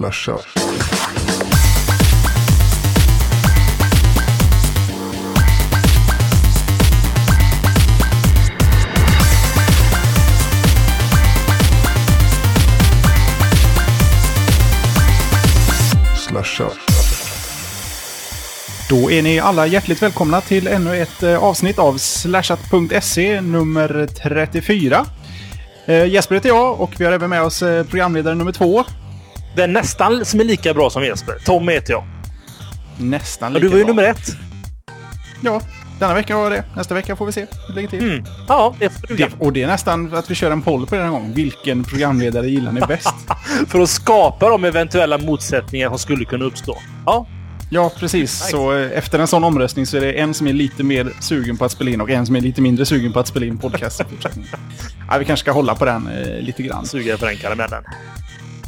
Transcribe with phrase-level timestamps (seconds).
[0.00, 0.38] Slasha.
[16.16, 16.70] Slasha.
[18.88, 25.06] Då är ni alla hjärtligt välkomna till ännu ett eh, avsnitt av slashat.se nummer 34.
[25.86, 28.84] Eh, Jesper heter jag och vi har även med oss eh, programledare nummer två.
[29.56, 31.34] Den nästan som är lika bra som Jesper.
[31.44, 32.04] Tom heter jag.
[32.98, 33.94] Nästan lika du var ju bra.
[33.94, 34.36] nummer ett.
[35.40, 35.60] Ja,
[35.98, 36.64] denna vecka var det.
[36.76, 38.02] Nästa vecka får vi se hur det ligger till.
[38.10, 38.24] Mm.
[38.48, 39.16] Ja, det får.
[39.16, 41.34] Det, och det är nästan att vi kör en poll på den här gången.
[41.34, 43.14] Vilken programledare gillar ni bäst?
[43.68, 46.76] För att skapa de eventuella motsättningar som skulle kunna uppstå.
[47.06, 47.26] Ja,
[47.72, 48.48] Ja, precis.
[48.50, 51.56] Så eh, efter en sån omröstning så är det en som är lite mer sugen
[51.56, 53.58] på att spela in och en som är lite mindre sugen på att spela in
[53.58, 54.00] podcast
[55.10, 56.86] ja, vi kanske ska hålla på den eh, lite grann.
[56.86, 57.84] suga på den karamellen.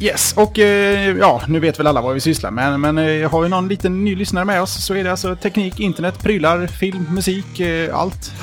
[0.03, 2.81] Yes, och eh, ja, nu vet väl alla vad vi sysslar med.
[2.81, 5.81] Men eh, har vi någon liten ny lyssnare med oss så är det alltså teknik,
[5.81, 8.33] internet, prylar, film, musik, eh, allt.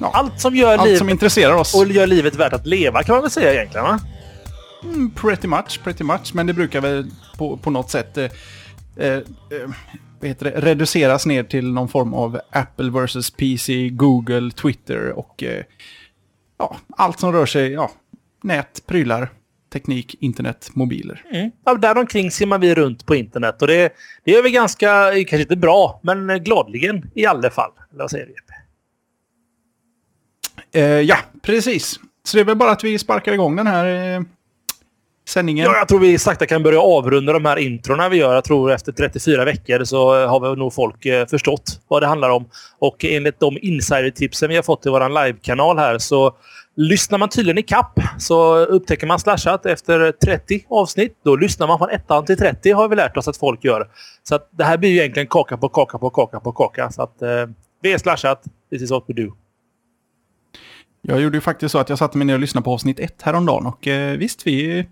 [0.00, 1.74] Ja, Allt som gör allt livet som intresserar oss.
[1.74, 3.86] och gör livet värt att leva kan man väl säga egentligen.
[3.86, 4.00] Va?
[4.84, 6.34] Mm, pretty much, pretty much.
[6.34, 8.18] Men det brukar väl på, på något sätt
[10.20, 10.60] vad heter det?
[10.60, 15.44] reduceras ner till någon form av Apple versus PC, Google, Twitter och
[16.58, 17.90] ja, allt som rör sig, ja,
[18.42, 19.30] nät, prylar,
[19.72, 21.24] teknik, internet, mobiler.
[21.30, 21.50] Mm.
[21.64, 23.92] Ja, däromkring simmar vi runt på internet och det,
[24.24, 27.70] det är väl ganska, kanske inte bra, men gladligen i alla fall.
[27.90, 28.34] Eller vad säger du?
[30.72, 32.00] Eh, ja, precis.
[32.24, 34.20] Så det är väl bara att vi sparkar igång den här eh,
[35.28, 35.64] sändningen.
[35.64, 38.34] Ja, jag tror vi sakta kan börja avrunda de här introna vi gör.
[38.34, 42.30] Jag tror efter 34 veckor så har vi nog folk eh, förstått vad det handlar
[42.30, 42.48] om.
[42.78, 46.36] Och enligt de insider-tipsen vi har fått i vår live-kanal här så
[46.78, 51.18] lyssnar man tydligen i kapp så upptäcker man slashat efter 30 avsnitt.
[51.24, 53.88] Då lyssnar man från ettan till 30 har vi lärt oss att folk gör.
[54.22, 56.90] Så att det här blir ju egentligen kaka på kaka på kaka på kaka.
[56.90, 57.28] Så att eh,
[57.82, 58.44] vi är slashat.
[58.70, 59.32] This is what we do.
[61.02, 63.22] Jag gjorde ju faktiskt så att jag satte mig ner och lyssnade på avsnitt ett
[63.22, 63.66] häromdagen.
[63.66, 64.86] Och eh, visst, vi,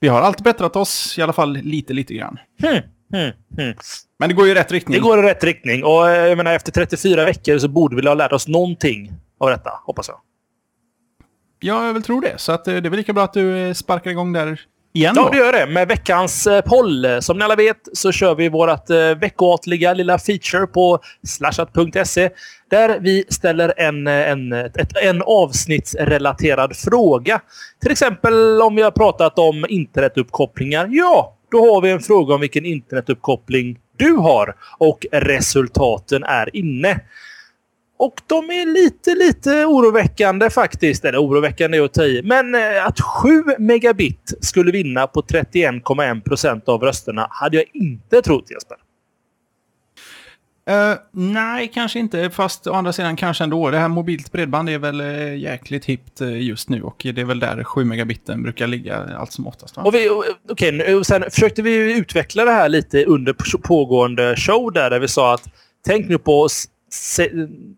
[0.00, 2.38] vi har alltid bättrat oss i alla fall lite, lite grann.
[2.62, 2.80] Hmm,
[3.12, 3.74] hmm, hmm.
[4.18, 4.94] Men det går ju i rätt riktning.
[4.94, 5.84] Det går i rätt riktning.
[5.84, 9.50] Och eh, jag menar, efter 34 veckor så borde vi ha lärt oss någonting av
[9.50, 10.20] detta, hoppas jag.
[11.60, 12.34] Ja, jag vill tro det.
[12.36, 14.60] Så att, eh, det är väl lika bra att du eh, sparkar igång där
[14.92, 15.28] igen Ja, då.
[15.30, 15.66] det gör det.
[15.66, 17.06] Med veckans eh, poll.
[17.20, 22.30] Som ni alla vet så kör vi vårt eh, veckoatliga lilla feature på slashat.se
[22.70, 27.40] där vi ställer en, en, ett, en avsnittsrelaterad fråga.
[27.82, 30.88] Till exempel om vi har pratat om internetuppkopplingar.
[30.90, 37.00] Ja, då har vi en fråga om vilken internetuppkoppling du har och resultaten är inne.
[37.98, 41.04] Och de är lite, lite oroväckande faktiskt.
[41.04, 42.22] Eller oroväckande är att ta i.
[42.24, 48.22] Men eh, att 7 megabit skulle vinna på 31,1 procent av rösterna hade jag inte
[48.22, 48.76] trott Jesper.
[50.70, 52.30] Eh, nej, kanske inte.
[52.30, 53.70] Fast å andra sidan kanske ändå.
[53.70, 56.82] Det här mobilt bredband är väl uh, jäkligt hippt eh, just nu.
[56.82, 59.76] Och det är väl där 7 megabiten brukar ligga allt som oftast.
[59.76, 59.82] Va?
[59.82, 60.10] Och vi,
[60.72, 65.08] nu- och sen försökte vi utveckla det här lite under pågående show där, där vi
[65.08, 65.48] sa att
[65.86, 66.48] tänk nu på
[66.88, 67.30] s- se,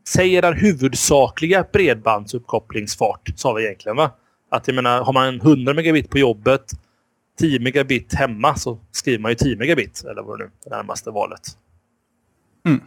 [0.08, 4.10] säg er huvudsakliga bredbandsuppkopplingsfart, sa vi egentligen va?
[4.50, 6.72] Att jag menar, har man 100 megabit på jobbet,
[7.38, 11.10] 10 megabit hemma så skriver man ju 10 megabit, eller vad det nu det närmaste
[11.10, 11.40] valet.
[12.66, 12.80] Mm.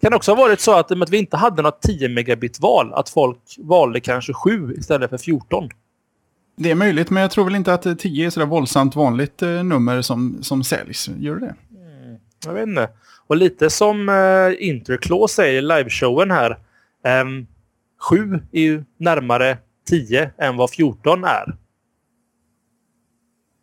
[0.00, 2.92] Kan det också ha varit så att, att vi inte hade något 10 megabit val,
[2.94, 5.68] att folk valde kanske 7 istället för 14?
[6.56, 9.42] Det är möjligt, men jag tror väl inte att eh, 10 är sådär våldsamt vanligt
[9.42, 11.08] eh, nummer som, som säljs.
[11.18, 11.54] Gör det?
[12.46, 12.88] Jag vet inte.
[13.26, 16.50] Och lite som eh, Interclaw säger i liveshowen här.
[17.04, 17.24] Eh,
[18.10, 19.58] 7 är ju närmare
[19.88, 21.56] 10 än vad 14 är.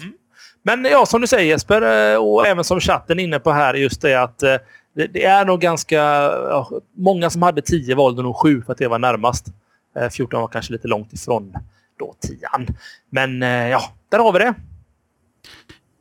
[0.63, 3.75] Men ja, som du säger Jesper, eh, och även som chatten är inne på här,
[3.75, 4.57] just det att eh,
[4.95, 5.97] det, är nog ganska...
[5.97, 9.47] Ja, många som hade 10 valde nog 7 för att det var närmast.
[9.97, 11.55] Eh, 14 var kanske lite långt ifrån
[11.99, 12.39] då 10
[13.11, 14.55] Men eh, ja, där har vi det.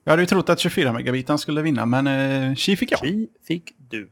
[0.03, 2.99] Jag hade ju trott att 24 megabitan skulle vinna, men eh, fick jag.
[2.99, 4.09] Tji fick du.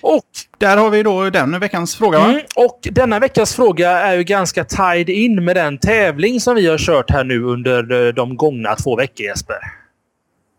[0.00, 0.24] Och
[0.58, 2.24] Där har vi då den veckans fråga, va?
[2.24, 6.66] Mm, och denna veckas fråga är ju ganska tied in med den tävling som vi
[6.66, 9.56] har kört här nu under eh, de gångna två veckor, Jesper.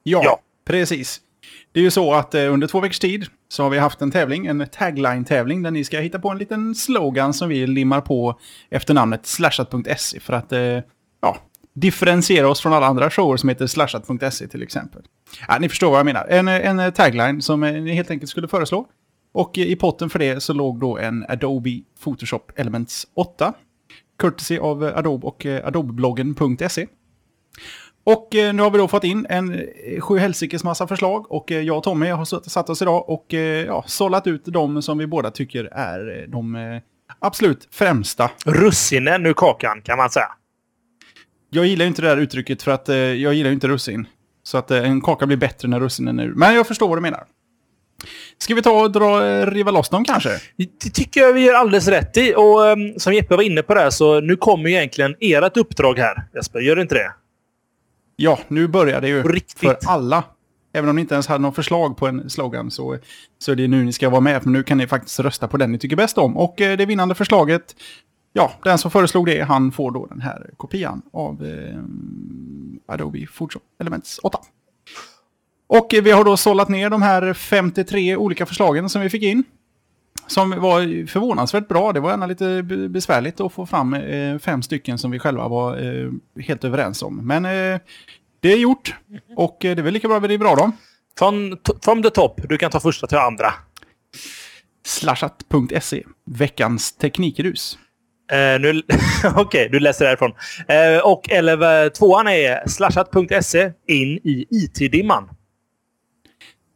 [0.04, 0.40] Ja, Ja.
[0.68, 1.20] precis.
[1.74, 4.12] Det är ju så att eh, under två veckors tid så har vi haft en
[4.12, 8.40] tävling, en tagline-tävling, där ni ska hitta på en liten slogan som vi limmar på
[8.70, 10.60] efter namnet slashat.se för att eh,
[11.22, 11.38] ja,
[11.74, 15.02] differentiera oss från alla andra shower som heter slashat.se till exempel.
[15.48, 16.28] Ja, ni förstår vad jag menar.
[16.30, 18.86] En, en tagline som ni helt enkelt skulle föreslå.
[19.34, 23.54] Och i potten för det så låg då en Adobe Photoshop Elements 8.
[24.20, 26.88] Courtesy av Adobe och eh, adobebloggen.se.
[28.04, 31.52] Och eh, nu har vi då fått in en eh, sju helsikes massa förslag och
[31.52, 33.34] jag och Tommy har satt- oss idag och
[33.68, 36.80] ja, sållat ut de som vi båda tycker är de
[37.20, 38.32] absolut främsta.
[38.46, 40.32] Russinen ur kakan, kan man säga.
[41.50, 44.08] Jag gillar inte det där uttrycket för att jag gillar inte russin.
[44.44, 46.34] Så att en kaka blir bättre när russinen är ur.
[46.34, 47.24] Men jag förstår vad du menar.
[48.38, 50.30] Ska vi ta och dra, eh, riva loss dem kanske?
[50.58, 52.36] Det tycker jag vi gör alldeles rätt i.
[52.36, 56.00] Och um, som Jeppe var inne på där, så nu kommer ju egentligen ert uppdrag
[56.00, 56.60] här, Jesper.
[56.60, 57.12] Gör det inte det?
[58.16, 59.60] Ja, nu börjar det ju riktigt.
[59.60, 60.24] för alla.
[60.74, 62.98] Även om ni inte ens hade någon förslag på en slogan så,
[63.40, 64.44] så är det nu ni ska vara med.
[64.44, 66.38] För nu kan ni faktiskt rösta på den ni tycker bäst om.
[66.38, 67.76] Och eh, det vinnande förslaget,
[68.34, 73.64] ja, den som föreslog det, han får då den här kopian av eh, Adobe Photoshop
[73.80, 74.40] Elements 8.
[75.74, 79.44] Och vi har då sållat ner de här 53 olika förslagen som vi fick in.
[80.28, 81.94] Som var förvånansvärt bra.
[81.94, 85.78] Det var gärna lite besvärligt att få fram eh, fem stycken som vi själva var
[85.78, 86.12] eh,
[86.44, 87.28] helt överens om.
[87.28, 87.80] Men eh,
[88.40, 88.96] det är gjort.
[89.36, 90.72] Och det är väl lika bra vi av dem.
[91.18, 92.42] Från, from the top.
[92.50, 93.54] Du kan ta första till andra.
[94.86, 96.04] Slashat.se.
[96.26, 97.78] Veckans teknikrus.
[98.32, 98.82] Eh, nu,
[99.36, 100.32] Okej, du läser därifrån.
[100.68, 105.30] Eh, och eller, tvåan är slashat.se in i IT-dimman.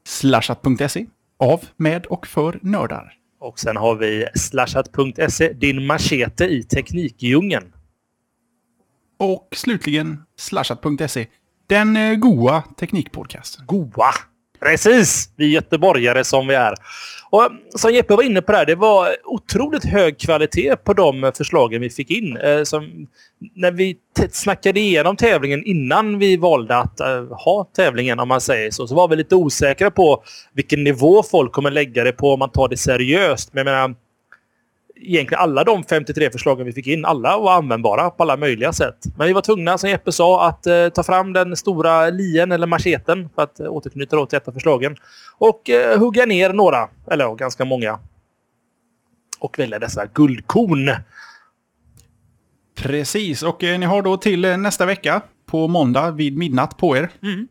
[0.07, 1.05] Slashat.se.
[1.39, 3.13] Av, med och för nördar.
[3.39, 7.73] Och sen har vi slashat.se, din machete i teknikdjungeln.
[9.19, 11.27] Och slutligen Slashat.se.
[11.67, 13.65] Den eh, goa teknikpodcasten.
[13.65, 14.11] Goa!
[14.65, 15.29] Precis!
[15.35, 16.73] Vi göteborgare som vi är.
[17.29, 21.31] Och eh, som Jeppe var inne på där, det var otroligt hög kvalitet på de
[21.35, 22.37] förslagen vi fick in.
[22.37, 23.07] Eh, som,
[23.55, 23.97] när vi
[24.31, 28.95] snackade igenom tävlingen innan vi valde att eh, ha tävlingen, om man säger så, så
[28.95, 30.23] var vi lite osäkra på
[30.53, 33.53] vilken nivå folk kommer lägga det på om man tar det seriöst.
[33.53, 33.95] Men jag menar,
[34.95, 38.97] egentligen alla de 53 förslagen vi fick in, alla var användbara på alla möjliga sätt.
[39.17, 42.67] Men vi var tvungna, som Jeppe sa, att eh, ta fram den stora lien eller
[42.67, 44.95] macheten för att eh, återknyta då till ett av förslagen.
[45.37, 47.99] Och eh, hugga ner några, eller ja, ganska många.
[49.39, 50.91] Och välja dessa guldkorn.
[52.75, 56.97] Precis, och eh, ni har då till eh, nästa vecka på måndag vid midnatt på
[56.97, 57.09] er.
[57.23, 57.47] Mm.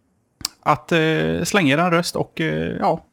[0.63, 3.05] Att eh, slänga er en röst och eh, ja,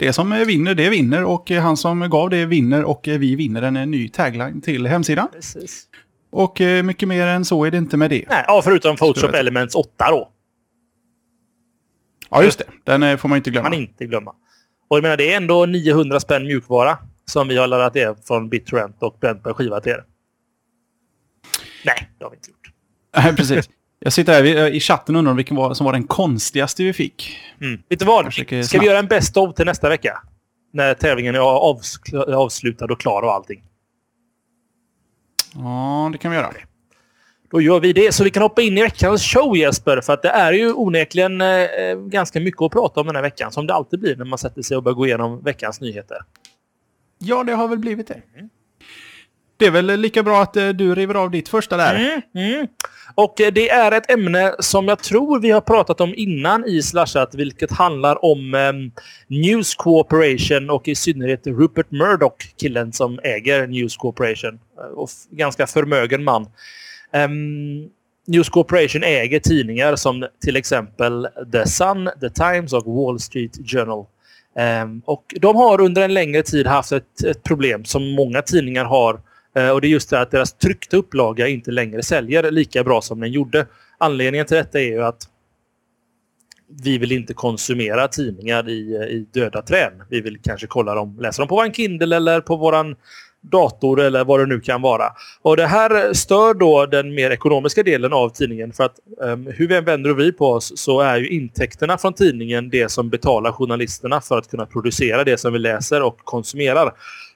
[0.00, 3.18] det som eh, vinner det vinner och eh, han som gav det vinner och eh,
[3.18, 5.28] vi vinner en, ny tagline till hemsidan.
[5.32, 5.86] Precis.
[6.32, 8.24] Och mycket mer än så är det inte med det.
[8.28, 9.34] Nej, ja, förutom Photoshop.
[9.34, 10.30] Elements 8 då.
[12.30, 12.64] Ja, just det.
[12.84, 13.68] Den får man inte glömma.
[13.68, 14.30] man inte glömma.
[14.88, 18.48] Och jag menar, det är ändå 900 spänn mjukvara som vi har laddat ner från
[18.48, 20.04] BitTorrent och bränt på en skiva till er.
[21.84, 22.72] Nej, det har vi inte gjort.
[23.16, 23.68] Nej, precis.
[24.02, 26.92] Jag sitter här vi- i chatten och undrar vilken var, som var den konstigaste vi
[26.92, 27.36] fick.
[27.60, 27.82] Mm.
[27.88, 28.32] Vet du vad?
[28.64, 30.22] Ska vi göra en Best of till nästa vecka?
[30.72, 33.62] När tävlingen är avs- avslutad och klar och allting.
[35.54, 36.50] Ja, det kan vi göra.
[37.50, 38.12] Då gör vi det.
[38.14, 40.00] Så vi kan hoppa in i veckans show Jesper.
[40.00, 43.52] För att det är ju onekligen eh, ganska mycket att prata om den här veckan.
[43.52, 46.16] Som det alltid blir när man sätter sig och börjar gå igenom veckans nyheter.
[47.18, 48.22] Ja, det har väl blivit det.
[49.60, 51.94] Det är väl lika bra att du river av ditt första där.
[51.94, 52.66] Mm, mm.
[53.14, 57.34] Och det är ett ämne som jag tror vi har pratat om innan i Slashat,
[57.34, 58.92] vilket handlar om um,
[59.26, 64.60] News Corporation och i synnerhet Rupert Murdoch, killen som äger News Corporation.
[64.94, 66.46] Och ganska förmögen man.
[67.12, 67.90] Um,
[68.26, 74.06] News Corporation äger tidningar som till exempel The Sun, The Times och Wall Street Journal.
[74.82, 78.84] Um, och de har under en längre tid haft ett, ett problem som många tidningar
[78.84, 79.20] har Eh,
[79.56, 83.00] Eh, och det är just det att deras tryckta upplaga inte längre säljer lika bra
[83.02, 83.66] som den gjorde.
[83.98, 85.28] Anledningen till detta är ju att
[86.82, 89.92] vi vill inte konsumera tidningar i, eh, i döda träd.
[90.08, 92.96] Vi vill kanske kolla dem, läsa dem på vår Kindle eller på våran
[93.42, 95.12] dator eller vad det nu kan vara.
[95.42, 99.68] Och Det här stör då den mer ekonomiska delen av tidningen för att um, hur
[99.68, 103.10] vi än vänder och vi på oss så är ju intäkterna från tidningen det som
[103.10, 106.92] betalar journalisterna för att kunna producera det som vi läser och konsumerar.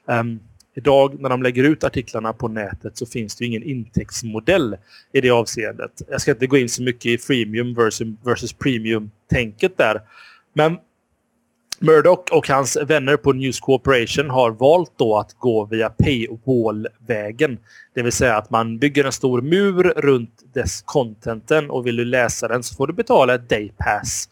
[0.07, 0.39] Um,
[0.75, 4.77] Idag när de lägger ut artiklarna på nätet så finns det ingen intäktsmodell
[5.13, 6.01] i det avseendet.
[6.09, 10.01] Jag ska inte gå in så mycket i freemium versus, versus premium-tänket där.
[10.53, 10.77] Men
[11.79, 17.57] Murdoch och hans vänner på News Corporation har valt då att gå via paywall-vägen.
[17.93, 22.05] Det vill säga att man bygger en stor mur runt dess contenten och vill du
[22.05, 24.29] läsa den så får du betala ett daypass.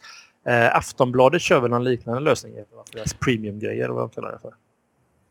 [0.47, 2.53] Eh, Aftonbladet kör väl en liknande lösning.
[2.93, 4.53] Deras premium-grejer, vad de kallar det för.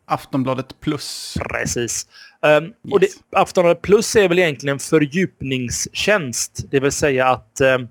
[0.04, 1.36] Aftonbladet Plus.
[1.50, 2.06] Precis.
[2.40, 2.72] Um, yes.
[2.90, 6.64] och det, Aftonbladet Plus är väl egentligen en fördjupningstjänst.
[6.70, 7.88] Det vill säga att um,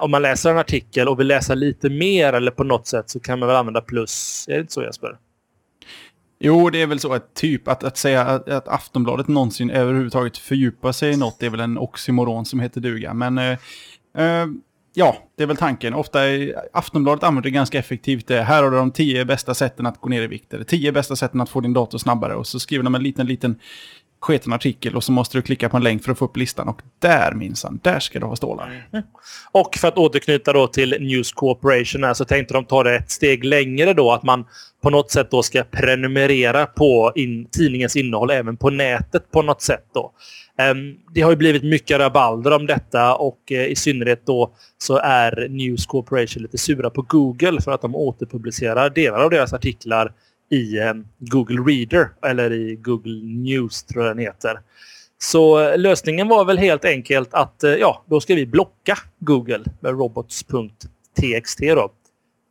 [0.00, 3.20] om man läser en artikel och vill läsa lite mer eller på något sätt så
[3.20, 4.46] kan man väl använda Plus.
[4.48, 5.16] Är det inte så Jesper?
[6.42, 10.38] Jo, det är väl så att typ att, att säga att, att Aftonbladet någonsin överhuvudtaget
[10.38, 13.14] fördjupar sig i något det är väl en oxymoron som heter duga.
[13.14, 13.56] Men uh,
[14.18, 14.46] uh,
[14.94, 15.94] Ja, det är väl tanken.
[15.94, 18.26] Ofta är Aftonbladet använder det ganska effektivt.
[18.26, 18.42] Det.
[18.42, 20.54] Här har du de tio bästa sätten att gå ner i vikt.
[20.54, 22.34] Eller tio bästa sätten att få din dator snabbare.
[22.34, 23.58] Och så skriver de en liten, liten
[24.20, 26.68] sketen artikel och så måste du klicka på en länk för att få upp listan.
[26.68, 28.88] Och där minsann, där ska du ha stålar.
[28.92, 29.04] Mm.
[29.52, 33.10] Och för att återknyta då till News Corporation här, så tänkte de ta det ett
[33.10, 34.12] steg längre då.
[34.12, 34.46] Att man
[34.82, 39.62] på något sätt då ska prenumerera på in, tidningens innehåll även på nätet på något
[39.62, 40.12] sätt då.
[40.60, 44.96] Ehm, det har ju blivit mycket rabalder om detta och eh, i synnerhet då så
[44.98, 50.12] är News Corporation lite sura på Google för att de återpublicerar delar av deras artiklar
[50.50, 54.60] i ehm, Google Reader eller i Google News tror jag den heter.
[55.18, 59.64] Så eh, lösningen var väl helt enkelt att eh, ja, då ska vi blocka Google
[59.80, 61.92] med robots.txt då.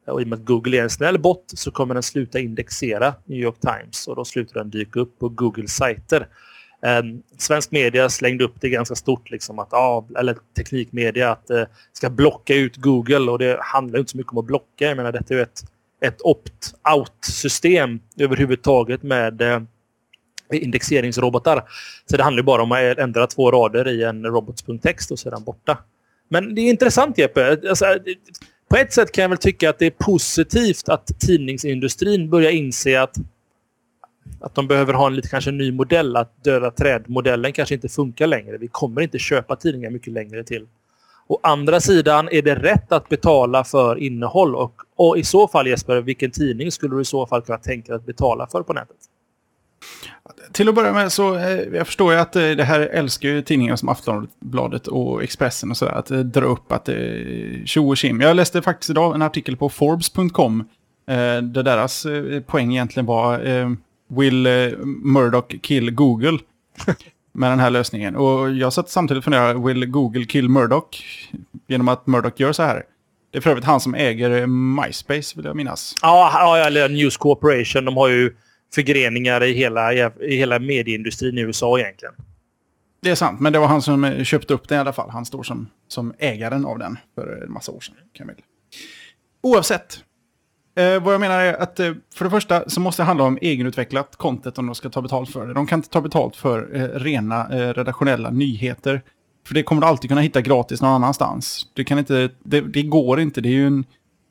[0.07, 3.13] Och i och med att Google är en snäll bot så kommer den sluta indexera
[3.25, 6.27] New York Times och då slutar den dyka upp på Googles sajter.
[6.85, 7.03] Eh,
[7.37, 12.09] svensk media slängde upp det ganska stort, liksom att, ah, eller teknikmedia, att eh, ska
[12.09, 14.85] blocka ut Google och det handlar inte så mycket om att blocka.
[14.85, 15.63] Jag menar, detta är ju ett,
[16.01, 19.61] ett opt-out-system överhuvudtaget med eh,
[20.51, 21.63] indexeringsrobotar.
[22.09, 25.31] Så det handlar bara om att ändra två rader i en robots.text och så är
[25.31, 25.77] den borta.
[26.29, 27.57] Men det är intressant Jeppe.
[27.69, 27.85] Alltså,
[28.69, 33.01] på ett sätt kan jag väl tycka att det är positivt att tidningsindustrin börjar inse
[33.01, 33.15] att
[34.41, 36.15] att de behöver ha en lite kanske ny modell.
[36.15, 38.57] Att döda träd-modellen kanske inte funkar längre.
[38.57, 40.67] Vi kommer inte köpa tidningar mycket längre till.
[41.27, 44.55] Å andra sidan, är det rätt att betala för innehåll?
[44.55, 47.91] Och, och i så fall Jesper, vilken tidning skulle du i så fall kunna tänka
[47.91, 48.97] dig att betala för på nätet?
[50.51, 53.41] Till att börja med så, eh, jag förstår jag att eh, det här älskar ju
[53.41, 55.91] tidningar som Aftonbladet och Expressen och sådär.
[55.91, 56.89] Att eh, dra upp att
[57.65, 58.21] tjo och kim.
[58.21, 60.69] Jag läste faktiskt idag en artikel på Forbes.com.
[61.41, 62.07] Där deras
[62.45, 63.39] poäng egentligen var
[64.09, 66.39] Will eh, Murdoch kill Google?
[67.31, 68.15] med den här lösningen.
[68.15, 71.03] Och jag satt samtidigt och funderade, will Google kill Murdoch?
[71.67, 72.83] Genom att Murdoch gör så här.
[73.31, 75.95] Det är för övrigt han som äger MySpace, vill jag minnas.
[76.01, 77.85] Ja, eller News Corporation.
[77.85, 78.35] De har ju
[78.75, 82.13] förgreningar i hela, i hela medieindustrin i USA egentligen.
[83.01, 85.09] Det är sant, men det var han som köpte upp den i alla fall.
[85.09, 87.95] Han står som, som ägaren av den för en massa år sedan.
[88.13, 88.35] Kamil.
[89.41, 90.03] Oavsett,
[90.79, 93.37] Eh, vad jag menar är att eh, för det första så måste det handla om
[93.41, 95.53] egenutvecklat content om de ska ta betalt för det.
[95.53, 99.01] De kan inte ta betalt för eh, rena eh, redaktionella nyheter.
[99.47, 101.67] För det kommer du alltid kunna hitta gratis någon annanstans.
[101.73, 103.85] Du kan inte, det, det går inte, det är ju, en,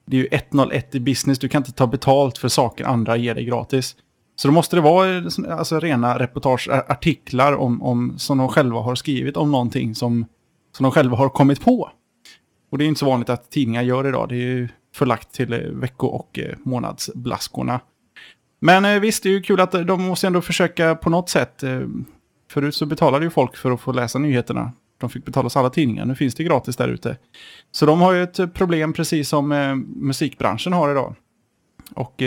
[0.07, 1.39] det är ju 101 i business.
[1.39, 3.97] Du kan inte ta betalt för saker andra ger dig gratis.
[4.37, 8.49] Så då måste det vara eh, liksom, alltså, rena reportageartiklar eh, om, om, som de
[8.49, 10.27] själva har skrivit om någonting som,
[10.77, 11.91] som de själva har kommit på.
[12.71, 14.29] Och det är inte så vanligt att tidningar gör idag.
[14.29, 17.81] Det är ju förlagt till eh, vecko och eh, månadsblaskorna.
[18.61, 21.65] Men eh, visst, det är ju kul att de måste ändå försöka på något sätt.
[22.51, 24.73] Förut så betalade ju folk för att få läsa nyheterna.
[24.99, 26.05] De fick betala alla tidningar.
[26.05, 27.17] Nu finns det gratis där ute.
[27.73, 29.49] Så de har ju ett problem precis som
[29.97, 31.15] musikbranschen har idag.
[31.95, 32.23] Och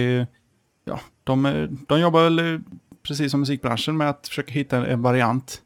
[0.85, 2.61] ja, de, de jobbar väl
[3.07, 5.61] precis som musikbranschen, med att försöka hitta en variant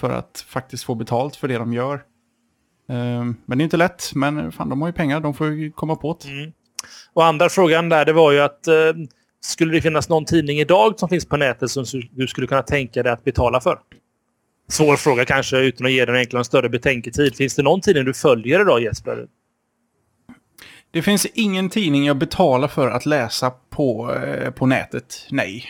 [0.00, 2.02] för att faktiskt få betalt för det de gör.
[2.88, 5.72] Um, men det är inte lätt, men fan, de har ju pengar, de får ju
[5.72, 6.28] komma på det.
[6.28, 6.52] Mm.
[7.12, 9.06] Och andra frågan där, det var ju att uh,
[9.40, 13.02] skulle det finnas någon tidning idag som finns på nätet som du skulle kunna tänka
[13.02, 13.78] dig att betala för?
[14.68, 17.36] Svår fråga kanske, utan att ge den egentligen en större betänketid.
[17.36, 19.26] Finns det någon tidning du följer idag, Jesper?
[20.90, 25.64] Det finns ingen tidning jag betalar för att läsa på, eh, på nätet, nej.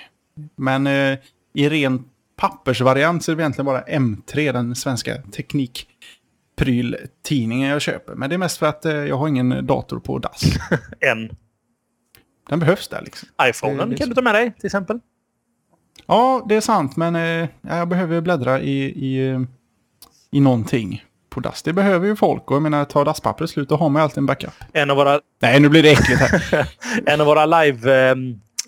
[0.57, 1.19] Men eh,
[1.55, 2.05] i ren
[2.37, 5.23] pappersvariant så är det egentligen bara M3, den svenska
[6.57, 8.15] teknikpryltidningen jag köper.
[8.15, 10.43] Men det är mest för att eh, jag har ingen dator på DAS.
[11.01, 11.37] en?
[12.49, 13.29] Den behövs där liksom.
[13.43, 15.01] iPhonen kan du ta med dig till exempel.
[16.07, 19.47] Ja, det är sant, men eh, jag behöver bläddra i, i,
[20.31, 21.63] i någonting på dass.
[21.63, 24.19] Det behöver ju folk och jag menar, tar dasspappret slut då har man ju alltid
[24.19, 24.55] en backup.
[24.73, 25.21] En av våra...
[25.43, 26.69] Nej, nu blir det äckligt här.
[27.07, 27.47] en av våra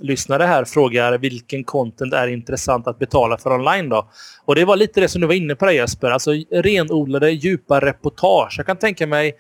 [0.01, 4.09] live-lyssnare här frågar vilken content är intressant att betala för online då?
[4.45, 7.81] Och det var lite det som du var inne på där Jesper, alltså renodlade djupa
[7.81, 8.55] reportage.
[8.57, 9.35] Jag kan tänka mig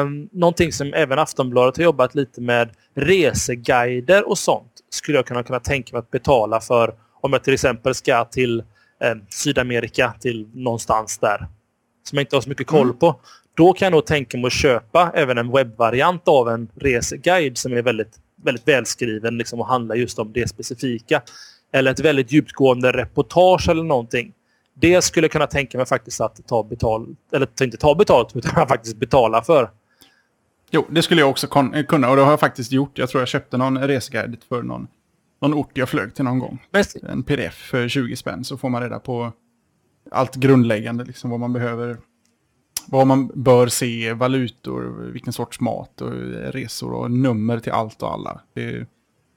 [0.00, 5.42] um, någonting som även Aftonbladet har jobbat lite med, reseguider och sånt skulle jag kunna,
[5.42, 8.60] kunna tänka mig att betala för om jag till exempel ska till
[9.02, 11.46] eh, Sydamerika, till någonstans där
[12.08, 12.98] som jag inte har så mycket koll mm.
[12.98, 13.20] på.
[13.56, 17.72] Då kan jag nog tänka mig att köpa även en webbvariant av en reseguide som
[17.72, 21.22] är väldigt, väldigt välskriven liksom, och handlar just om det specifika.
[21.72, 24.32] Eller ett väldigt djupgående reportage eller någonting.
[24.74, 28.68] Det skulle jag kunna tänka mig faktiskt att ta betalt, eller inte ta betalt, utan
[28.68, 29.70] faktiskt betala för.
[30.70, 32.98] Jo, det skulle jag också kunna och det har jag faktiskt gjort.
[32.98, 34.88] Jag tror jag köpte någon reseguide för någon,
[35.40, 36.62] någon ort jag flög till någon gång.
[37.08, 39.32] En pdf för 20 spänn så får man reda på
[40.10, 41.96] allt grundläggande, liksom vad man behöver.
[42.88, 46.12] Vad man bör se, valutor, vilken sorts mat och
[46.52, 48.40] resor och nummer till allt och alla.
[48.54, 48.86] Det,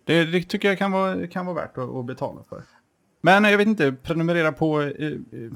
[0.04, 2.64] det, det tycker jag kan vara, kan vara värt att, att, betala för.
[3.22, 5.52] Men jag vet inte, prenumerera på eh, eh,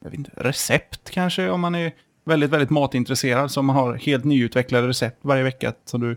[0.00, 1.92] jag vet inte, recept kanske om man är
[2.24, 3.50] väldigt, väldigt matintresserad.
[3.50, 6.16] Så man har helt nyutvecklade recept varje vecka som du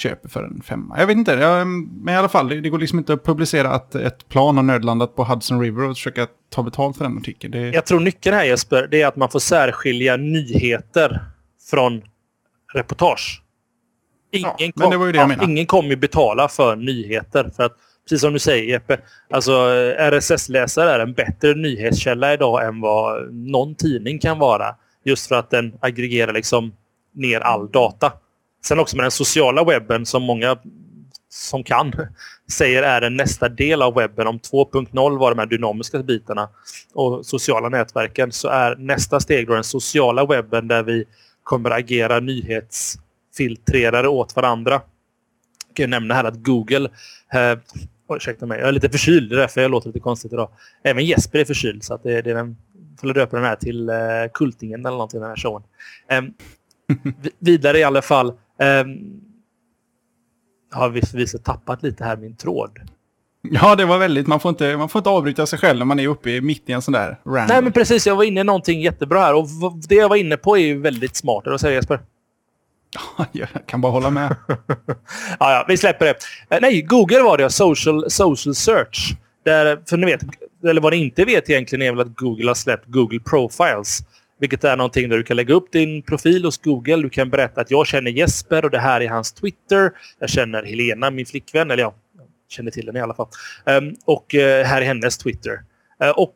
[0.00, 0.98] köper för en femma.
[0.98, 3.70] Jag vet inte, jag, men i alla fall, det, det, går liksom inte att publicera
[3.70, 7.52] att ett plan har nödlandat på Hudson River och försöka ta betalt för den artikeln.
[7.52, 7.70] Det...
[7.70, 11.20] Jag tror nyckeln här Jesper, det är att man får särskilja nyheter
[11.70, 12.02] från
[12.74, 13.42] reportage.
[14.32, 17.50] Ingen, ja, kom, det det ja, ingen kommer betala för nyheter.
[17.56, 17.72] För att,
[18.04, 18.98] precis som du säger Jeppe,
[19.30, 19.52] alltså
[19.98, 24.74] RSS-läsare är en bättre nyhetskälla idag än vad någon tidning kan vara.
[25.04, 26.72] Just för att den aggregerar liksom
[27.14, 28.12] ner all data.
[28.64, 30.56] Sen också med den sociala webben som många
[31.28, 31.92] som kan
[32.52, 34.26] säger är den nästa del av webben.
[34.26, 36.48] Om 2.0 var de här dynamiska bitarna
[36.94, 41.04] och sociala nätverken så är nästa steg då den sociala webben där vi
[41.42, 44.82] kommer agera nyhetsfiltrerare åt varandra.
[45.68, 46.88] Jag kan nämna här att Google
[47.32, 47.58] eh,
[48.16, 50.50] ursäkta mig, jag är lite förkyld, det är därför jag låter lite konstigt idag.
[50.82, 52.56] Även Jesper är förkyld, så att det, det är den,
[53.00, 53.96] får döpa den här till eh,
[54.34, 55.62] Kultingen eller någonting, den här showen.
[56.08, 56.22] Eh,
[57.38, 59.20] vidare i alla fall, Um,
[60.72, 62.70] har visst tappat lite här min tråd.
[63.42, 64.26] Ja, det var väldigt.
[64.26, 66.72] Man får, inte, man får inte avbryta sig själv när man är uppe mitt i
[66.72, 67.46] en sån där random.
[67.48, 68.06] Nej, men precis.
[68.06, 69.34] Jag var inne i någonting jättebra här.
[69.34, 69.46] Och
[69.88, 71.42] det jag var inne på är ju väldigt smart.
[71.46, 72.00] Vad säger Jesper?
[73.32, 74.36] jag kan bara hålla med.
[74.46, 74.56] ja,
[75.38, 76.14] ja, vi släpper det.
[76.50, 77.50] Eh, nej, Google var det.
[77.50, 79.14] Social, social search.
[79.44, 80.20] Där, för ni vet,
[80.64, 84.00] eller vad ni inte vet egentligen är väl att Google har släppt Google Profiles.
[84.40, 86.96] Vilket är någonting där du kan lägga upp din profil hos Google.
[86.96, 89.92] Du kan berätta att jag känner Jesper och det här är hans Twitter.
[90.18, 91.70] Jag känner Helena, min flickvän.
[91.70, 93.28] Eller ja, jag känner till henne i alla fall.
[93.64, 95.52] Um, och uh, här är hennes Twitter.
[96.04, 96.34] Uh, och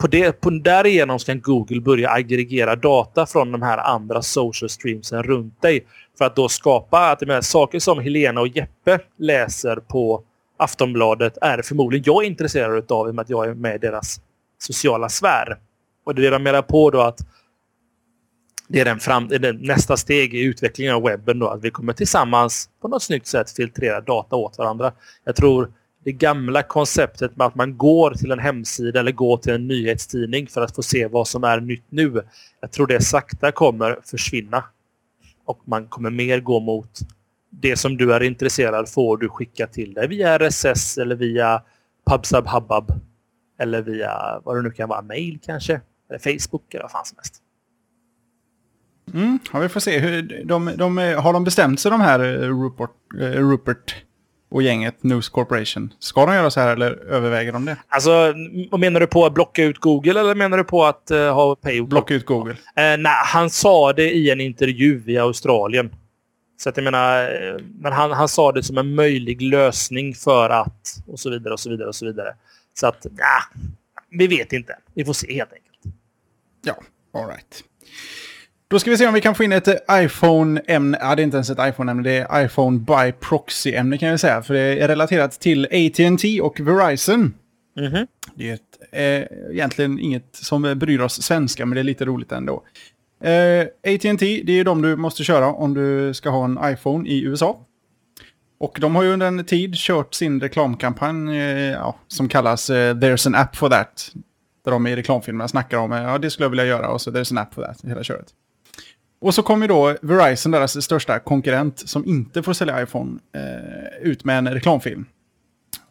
[0.00, 5.22] på det, på, därigenom kan Google börja aggregera data från de här andra social streamsen
[5.22, 5.86] runt dig.
[6.18, 10.24] För att då skapa att menar, saker som Helena och Jeppe läser på
[10.56, 14.20] Aftonbladet är förmodligen jag intresserad av i och med att jag är med i deras
[14.58, 15.58] sociala sfär.
[16.04, 17.18] Och det är det de menar på då att
[18.72, 21.38] det är, den fram, det är nästa steg i utvecklingen av webben.
[21.38, 24.92] Då, att vi kommer tillsammans på något snyggt sätt filtrera data åt varandra.
[25.24, 25.72] Jag tror
[26.04, 30.46] det gamla konceptet med att man går till en hemsida eller går till en nyhetstidning
[30.46, 32.22] för att få se vad som är nytt nu.
[32.60, 34.64] Jag tror det sakta kommer försvinna.
[35.44, 36.98] Och man kommer mer gå mot
[37.50, 41.62] det som du är intresserad får du skicka till dig via RSS eller via
[42.10, 42.92] PubSub Hubbub.
[43.58, 45.80] Eller via vad det nu kan vara, mail kanske.
[46.08, 47.42] Eller Facebook eller vad fan som helst.
[49.14, 49.98] Mm, ja, vi får se.
[49.98, 53.96] Hur, de, de, har de bestämt sig de här eh, Rupert, eh, Rupert
[54.50, 55.92] och gänget News Corporation?
[55.98, 57.76] Ska de göra så här eller överväger de det?
[57.88, 58.34] Alltså,
[58.78, 61.82] menar du på att blocka ut Google eller menar du på att uh, ha pay?
[61.82, 62.52] Blocka ut Google.
[62.52, 65.90] Uh, nej, han sa det i en intervju i Australien.
[66.56, 67.30] Så att jag menar,
[67.80, 71.60] men han, han sa det som en möjlig lösning för att och så vidare och
[71.60, 72.34] så vidare och så vidare.
[72.74, 73.60] Så att, ja,
[74.10, 74.76] vi vet inte.
[74.94, 75.96] Vi får se helt enkelt.
[76.62, 76.74] Ja,
[77.20, 77.64] alright.
[78.70, 80.98] Då ska vi se om vi kan få in ett iPhone-ämne.
[81.00, 84.42] Ja, det är inte ens ett iPhone-ämne, det är iPhone by proxy-ämne kan jag säga.
[84.42, 87.34] För det är relaterat till AT&T och Verizon.
[87.78, 88.06] Mm -hmm.
[88.34, 88.60] Det är ett,
[88.92, 92.62] eh, egentligen inget som bryr oss svenska, men det är lite roligt ändå.
[93.22, 97.22] Eh, AT&T, det är de du måste köra om du ska ha en iPhone i
[97.22, 97.66] USA.
[98.60, 102.94] Och de har ju under en tid kört sin reklamkampanj eh, ja, som kallas eh,
[102.94, 104.12] There's an app for that.
[104.64, 107.32] Där de i reklamfilmerna snackar om ja, det skulle jag vilja göra och så There's
[107.32, 108.34] an app for that, hela köret.
[109.20, 114.24] Och så kommer då Verizon, deras största konkurrent som inte får sälja iPhone, eh, ut
[114.24, 115.04] med en reklamfilm.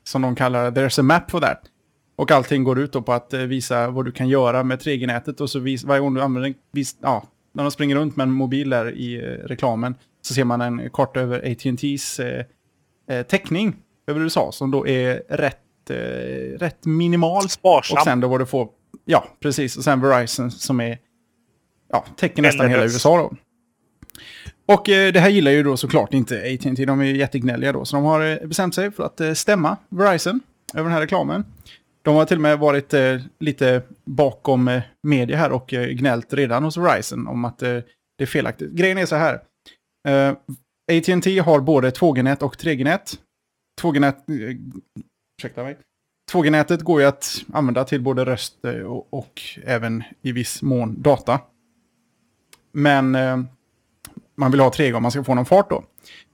[0.03, 1.61] Som de kallar There's a map for that.
[2.15, 5.49] Och allting går ut på att eh, visa vad du kan göra med 3G-nätet och
[5.49, 8.69] så vis, varje gång du använder vis, ja, när de springer runt med en mobil
[8.69, 12.45] där i eh, reklamen så ser man en karta över AT&T's eh,
[13.17, 13.75] eh, täckning
[14.07, 15.95] över USA som då är rätt, eh,
[16.59, 17.49] rätt minimal.
[17.49, 17.97] Sparsam.
[17.97, 18.69] Och sen då vad du får,
[19.05, 20.97] ja precis, och sen Verizon som är,
[21.89, 23.35] ja, täcker nästan hela USA då.
[24.69, 27.85] Och eh, det här gillar ju då såklart inte AT&T, de är ju jättegnälliga då,
[27.85, 30.39] så de har eh, bestämt sig för att eh, stämma Verizon
[30.73, 31.45] över den här reklamen.
[32.01, 32.93] De har till och med varit
[33.39, 37.83] lite bakom media här och gnällt redan hos Verizon om att det
[38.21, 38.71] är felaktigt.
[38.71, 39.41] Grejen är så här.
[40.91, 43.19] AT&T har både 2G-nät och 3G-nät.
[43.81, 44.23] 2G-nät...
[44.29, 44.55] Uh,
[45.41, 45.77] ursäkta mig.
[46.31, 51.39] 2G-nätet går ju att använda till både röst och, och även i viss mån data.
[52.71, 53.39] Men eh,
[54.35, 55.83] man vill ha 3G om man ska få någon fart då.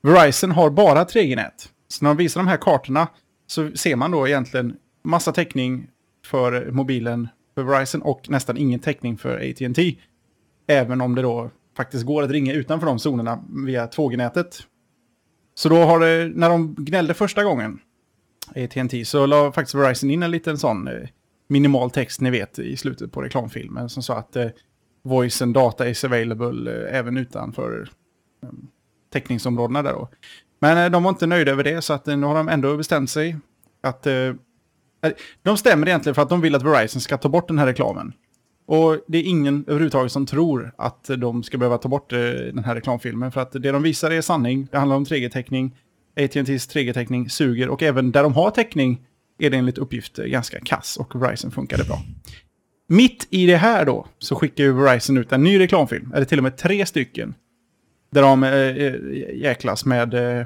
[0.01, 1.69] Verizon har bara 3G-nät.
[1.87, 3.07] Så när de visar de här kartorna
[3.47, 5.87] så ser man då egentligen massa täckning
[6.25, 9.95] för mobilen för Verizon och nästan ingen täckning för AT&T.
[10.67, 14.63] Även om det då faktiskt går att ringa utanför de zonerna via 2G-nätet.
[15.55, 17.79] Så då har det, när de gnällde första gången,
[18.55, 21.07] AT&T, så la faktiskt Verizon in en liten sån eh,
[21.47, 24.47] minimal text ni vet i slutet på reklamfilmen som sa att eh,
[25.05, 27.89] voice and data is available eh, även utanför
[28.43, 28.49] eh,
[29.13, 30.09] täckningsområdena där då.
[30.59, 32.77] Men eh, de var inte nöjda över det så att eh, nu har de ändå
[32.77, 33.37] bestämt sig
[33.83, 34.33] att eh, eh,
[35.43, 38.13] de stämmer egentligen för att de vill att Verizon ska ta bort den här reklamen.
[38.67, 42.19] Och det är ingen överhuvudtaget som tror att de ska behöva ta bort eh,
[42.53, 43.31] den här reklamfilmen.
[43.31, 44.67] För att det de visar är sanning.
[44.71, 45.77] Det handlar om 3G-täckning.
[46.19, 47.69] AT&T's 3G-täckning suger.
[47.69, 49.01] Och även där de har täckning
[49.39, 50.97] är det enligt uppgift eh, ganska kass.
[50.97, 51.99] Och Verizon funkade bra.
[52.87, 56.11] Mitt i det här då så skickar ju Verizon ut en ny reklamfilm.
[56.15, 57.33] Eller till och med tre stycken.
[58.11, 60.45] Där de äh, jäklas med, eh,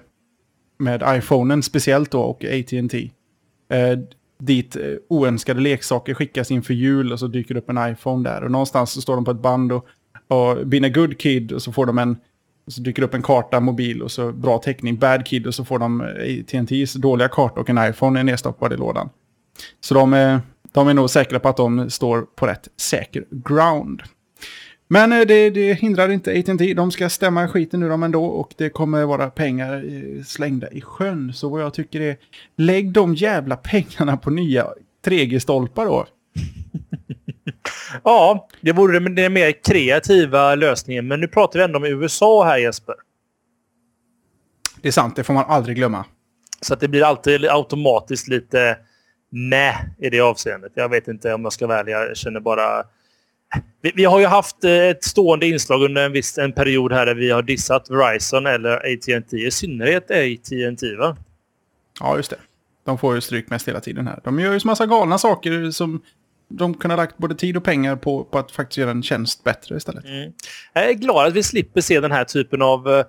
[0.78, 3.12] med iPhonen speciellt då och AT&T.
[3.70, 4.00] Äh,
[4.40, 8.44] dit eh, oönskade leksaker skickas inför jul och så dyker det upp en iPhone där.
[8.44, 9.86] Och någonstans så står de på ett band och,
[10.28, 12.18] och been a good kid och så får de en
[12.66, 15.56] och så dyker det upp en karta, mobil och så bra täckning, bad kid och
[15.56, 19.10] så får de eh, TNTs dåliga karta och en iPhone är nedstoppad i lådan.
[19.82, 20.14] Så de
[20.72, 24.04] de är nog säkra på att de står på rätt säker ground.
[24.88, 26.74] Men eh, det, det hindrar inte AT&T.
[26.74, 29.84] De ska stämma skiten ur dem ändå och det kommer vara pengar
[30.24, 31.34] slängda i sjön.
[31.34, 32.18] Så vad jag tycker är,
[32.58, 34.68] lägg de jävla pengarna på nya
[35.06, 36.06] 3G-stolpar då.
[38.04, 41.08] ja, det vore den mer kreativa lösningen.
[41.08, 42.96] Men nu pratar vi ändå om USA här Jesper.
[44.82, 46.06] Det är sant, det får man aldrig glömma.
[46.62, 48.78] Så att det blir alltid automatiskt lite
[49.30, 50.72] nej i det avseendet.
[50.76, 52.00] Jag vet inte om jag ska välja.
[52.00, 52.84] Jag känner bara
[53.82, 57.06] vi, vi, har ju haft eh, ett stående inslag under en viss en period här
[57.06, 59.38] där vi har dissat Verizon eller AT&T.
[59.38, 61.18] I synnerhet AT&T va?
[62.00, 62.38] Ja, just det.
[62.86, 64.20] De får ju stryk mest hela tiden här.
[64.24, 66.02] De gör ju massa galna saker som
[66.48, 69.44] de kunde ha lagt både tid och pengar på, på att faktiskt göra en tjänst
[69.44, 70.06] bättre istället.
[70.06, 70.34] Mm.
[70.74, 73.04] Jag är glad att vi slipper se den här typen av uh,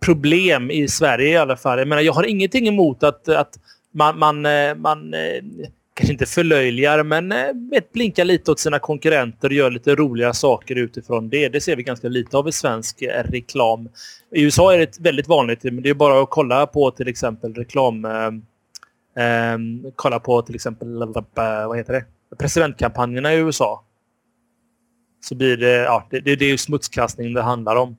[0.00, 1.78] problem i Sverige i alla fall.
[1.78, 3.58] Jag menar, jag har ingenting emot att, att
[3.92, 5.42] man, man, eh, man eh,
[5.94, 10.32] kanske inte förlöjligar, men eh, vet, blinkar lite åt sina konkurrenter och gör lite roliga
[10.32, 11.48] saker utifrån det.
[11.48, 13.88] Det ser vi ganska lite av i svensk reklam.
[14.34, 17.54] I USA är det väldigt vanligt, men det är bara att kolla på till exempel
[17.54, 18.04] reklam...
[18.04, 18.30] Eh,
[19.16, 20.88] ehm, kolla på till exempel,
[21.34, 22.04] vad heter det?
[22.38, 23.84] Presidentkampanjerna i USA.
[25.20, 27.96] Så blir det, ja, det, det, det är smutskastning det handlar om.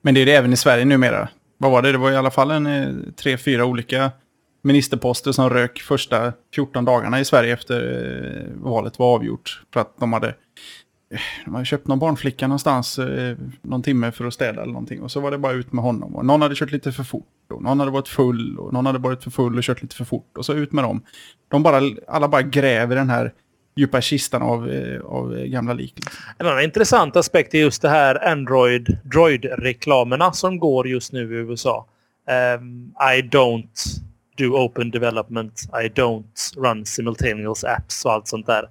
[0.00, 1.28] Men det är det även i Sverige numera.
[1.58, 1.92] Vad var det?
[1.92, 4.10] Det var i alla fall en tre, fyra olika
[4.66, 7.80] ministerposter som rök första 14 dagarna i Sverige efter
[8.36, 9.62] eh, valet var avgjort.
[9.72, 14.24] För att de hade, eh, de hade köpt någon barnflicka någonstans eh, någon timme för
[14.24, 15.02] att städa eller någonting.
[15.02, 16.16] Och så var det bara ut med honom.
[16.16, 17.52] Och någon hade kört lite för fort.
[17.52, 18.58] Och någon hade varit full.
[18.58, 20.38] Och någon hade varit för full och kört lite för fort.
[20.38, 21.02] Och så ut med dem.
[21.48, 23.32] De bara, alla bara gräver den här
[23.76, 25.92] djupa kistan av, eh, av gamla lik.
[25.96, 26.22] Liksom.
[26.38, 31.36] En annan intressant aspekt är just det här Android Droid-reklamerna som går just nu i
[31.36, 31.86] USA.
[32.58, 34.00] Um, I don't
[34.36, 38.68] do open development, I don't run simultaneous apps och allt sånt där.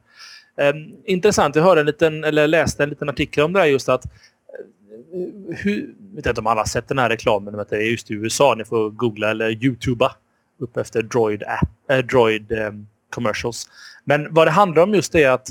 [0.58, 3.89] Um, intressant, jag hörde en liten, eller läste en liten artikel om det här just
[3.89, 7.65] att eh, uh, hur, jag vet inte om alla har sett den här reklamen, men
[7.69, 8.56] det är just i USA.
[8.56, 10.15] Ni får googla eller youtuba
[10.60, 13.69] upp efter Droid, app, äh, Droid um, commercials.
[14.04, 15.49] Men vad det handlar om just är att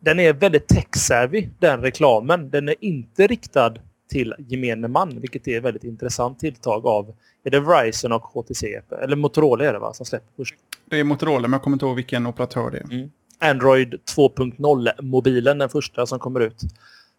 [0.00, 2.50] den är väldigt tech-savvy, den reklamen.
[2.50, 3.74] Den är inte riktad
[4.12, 8.80] till gemene man, vilket är ett väldigt intressant tilltag av är det Verizon och HTC?
[9.02, 10.54] Eller Motorola är det va, som släpper först?
[10.90, 12.84] Det är Motorola, men jag kommer inte ihåg vilken operatör det är.
[12.84, 13.10] Mm.
[13.38, 16.60] Android 2.0-mobilen, den första som kommer ut.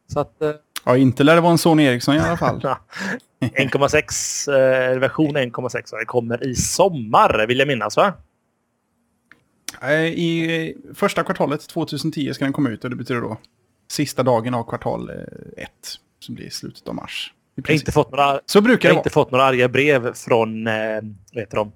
[0.07, 0.51] Så att, eh...
[0.85, 2.61] Ja, inte lär det vara en Sony Ericsson i alla fall.
[3.39, 5.97] 1,6, eh, version 1,6.
[5.99, 8.13] Det kommer i sommar, vill jag minnas va?
[10.15, 13.37] I första kvartalet 2010 ska den komma ut och det betyder då
[13.91, 15.19] sista dagen av kvartal 1
[15.57, 15.67] eh,
[16.23, 17.33] som blir i slutet av mars.
[17.55, 20.73] Jag har inte fått några, så brukar jag inte fååt några arga brev från eh,
[21.33, 21.71] vad heter de?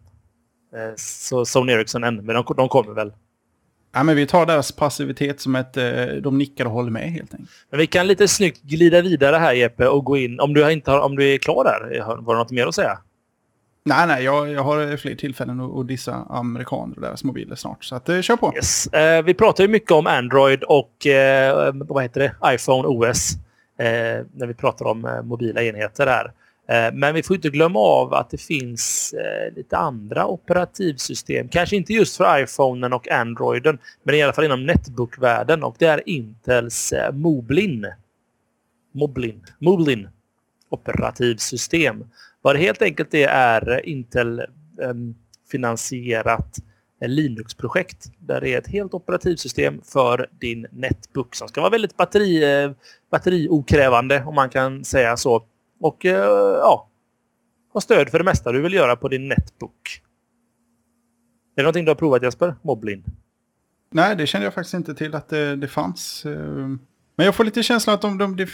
[0.76, 3.14] Eh, så Sony Ericsson än, men de, de kommer väl.
[3.94, 5.78] Ja, men vi tar deras passivitet som ett...
[5.78, 7.50] Eh, de nickar och håller med helt enkelt.
[7.70, 10.40] Men vi kan lite snyggt glida vidare här Jeppe och gå in.
[10.40, 13.00] Om du, inte har, om du är klar där, var det något mer att säga?
[13.88, 17.84] Nej, nej, jag, jag har fler tillfällen att, att dissa amerikaner och deras mobiler snart.
[17.84, 18.54] Så att, eh, kör på.
[18.56, 18.88] Yes.
[18.88, 22.54] Eh, vi pratar ju mycket om Android och eh, vad heter det?
[22.56, 23.34] iPhone OS.
[23.78, 26.32] Eh, när vi pratar om eh, mobila enheter här.
[26.68, 31.48] Eh, men vi får inte glömma av att det finns eh, lite andra operativsystem.
[31.50, 35.86] Kanske inte just för iPhonen och Androiden, men i alla fall inom netbookvärlden och det
[35.86, 37.88] är Intels eh, Moblin.
[38.92, 39.46] Moblin.
[39.60, 40.10] Moblin
[40.70, 42.04] operativsystem.
[42.42, 44.40] Vad det helt enkelt är är Intel
[44.82, 45.16] ehm,
[45.52, 46.58] finansierat
[47.06, 52.63] Linux-projekt där det är ett helt operativsystem för din netbook som ska vara väldigt batteri,
[52.63, 52.72] eh,
[53.12, 55.43] batteriokrävande om man kan säga så.
[55.80, 56.89] Och eh, ja,
[57.74, 60.02] ha stöd för det mesta du vill göra på din netbook.
[61.56, 62.56] Är det någonting du har provat Jesper?
[62.62, 63.04] Moblin?
[63.91, 66.26] Nej, det kände jag faktiskt inte till att det, det fanns.
[66.26, 66.67] Eh,
[67.15, 68.48] men jag får lite känslan att de, de, de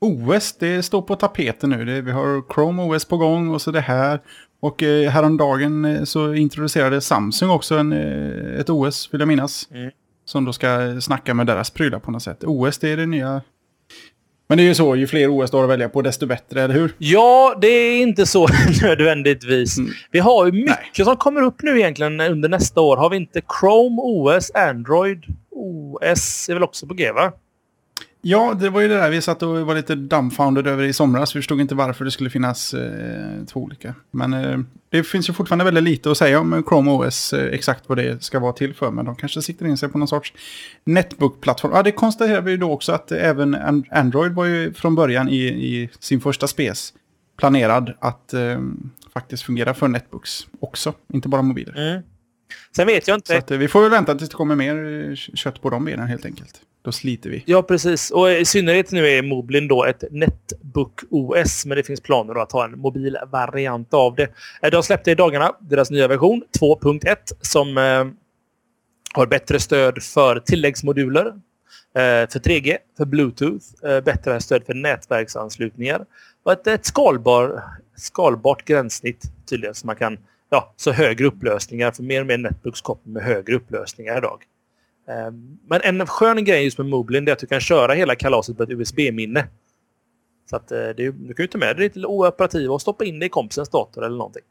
[0.00, 1.84] OS, det står på tapeten nu.
[1.84, 4.20] Det, vi har Chrome OS på gång och så det här.
[4.60, 9.68] Och eh, häromdagen så introducerade Samsung också en, ett OS, vill jag minnas.
[9.70, 9.90] Mm.
[10.24, 12.44] Som då ska snacka med deras prylar på något sätt.
[12.44, 13.42] OS, det är det nya...
[14.52, 16.62] Men det är ju så, ju fler OS du har att välja på, desto bättre,
[16.62, 16.94] eller hur?
[16.98, 18.48] Ja, det är inte så
[18.82, 19.78] nödvändigtvis.
[19.78, 19.90] Mm.
[20.10, 21.04] Vi har ju mycket Nej.
[21.04, 22.96] som kommer upp nu egentligen under nästa år.
[22.96, 27.32] Har vi inte Chrome OS, Android OS är väl också på G, va?
[28.24, 31.36] Ja, det var ju det där vi satt och var lite dumbfounded över i somras.
[31.36, 33.94] Vi förstod inte varför det skulle finnas eh, två olika.
[34.10, 34.58] Men eh,
[34.88, 38.22] det finns ju fortfarande väldigt lite att säga om Chrome OS, eh, exakt vad det
[38.22, 38.90] ska vara till för.
[38.90, 40.32] Men de kanske siktar in sig på någon sorts
[40.84, 41.72] netbook-plattform.
[41.74, 45.42] Ja, det konstaterar vi ju då också att även Android var ju från början i,
[45.44, 46.92] i sin första spes
[47.38, 48.60] planerad att eh,
[49.12, 51.90] faktiskt fungera för netbooks också, inte bara mobiler.
[51.90, 52.02] Mm.
[52.76, 53.32] Sen vet jag inte.
[53.32, 55.84] Så att, eh, vi får väl vänta tills det kommer mer eh, kött på de
[55.84, 56.60] benen helt enkelt.
[56.84, 57.42] Då sliter vi.
[57.46, 58.10] Ja, precis.
[58.10, 62.52] Och i synnerhet nu är Moblin då ett Netbook OS, men det finns planer att
[62.52, 64.28] ha en mobil variant av det.
[64.62, 68.04] Eh, de släppte i dagarna deras nya version 2.1 som eh,
[69.14, 76.04] har bättre stöd för tilläggsmoduler, eh, för 3G, för Bluetooth, eh, bättre stöd för nätverksanslutningar
[76.42, 77.62] och ett, ett skalbar,
[77.96, 80.18] skalbart gränssnitt tydligen så man kan
[80.50, 84.42] ja, så högre upplösningar för mer och mer netbooks kommer med högre upplösningar idag.
[85.12, 88.56] Ehm, men en skön grej just med Moblin är att du kan köra hela kalaset
[88.56, 89.46] på ett USB-minne.
[90.50, 93.18] Så att eh, det, du kan ju ta med dig ditt operativ och stoppa in
[93.18, 94.42] det i kompisens dator eller någonting.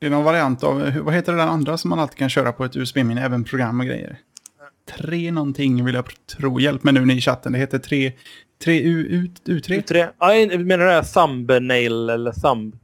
[0.00, 2.52] Det är någon variant av, vad heter det där andra som man alltid kan köra
[2.52, 4.18] på ett USB-minne, även program och grejer?
[4.98, 6.60] Tre någonting vill jag tro.
[6.60, 7.52] Hjälp mig nu ni i chatten.
[7.52, 8.12] Det heter 3...
[8.64, 9.82] 3 U, U, U3?
[9.82, 10.08] U3?
[10.18, 12.76] Ja, jag menar det här thumbnail eller thumb...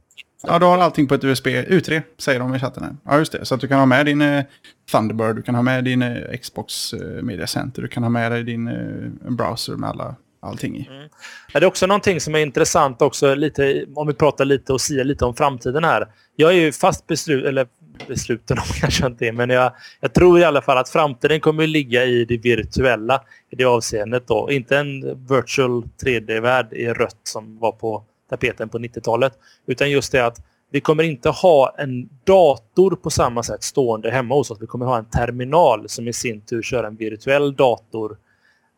[0.43, 1.47] Ja, du har allting på ett USB.
[1.47, 2.95] U3 säger de i chatten här.
[3.03, 3.45] Ja, just det.
[3.45, 4.43] Så att du kan ha med din eh,
[4.91, 8.31] Thunderbird, du kan ha med din eh, Xbox eh, Media Center, du kan ha med
[8.31, 10.87] dig din eh, browser med alla, allting i.
[10.91, 11.09] Mm.
[11.53, 14.81] Ja, det är också någonting som är intressant också, lite, om vi pratar lite och
[14.81, 16.07] säger lite om framtiden här.
[16.35, 17.67] Jag är ju fast beslut, eller
[18.07, 21.67] besluten om kanske inte är, men jag, jag tror i alla fall att framtiden kommer
[21.67, 24.27] ligga i det virtuella i det avseendet.
[24.27, 24.51] Då.
[24.51, 28.03] Inte en virtual 3D-värld i rött som var på
[28.37, 29.33] tapeten på 90-talet.
[29.65, 34.35] Utan just det att vi kommer inte ha en dator på samma sätt stående hemma
[34.35, 34.57] hos oss.
[34.61, 38.17] Vi kommer ha en terminal som i sin tur kör en virtuell dator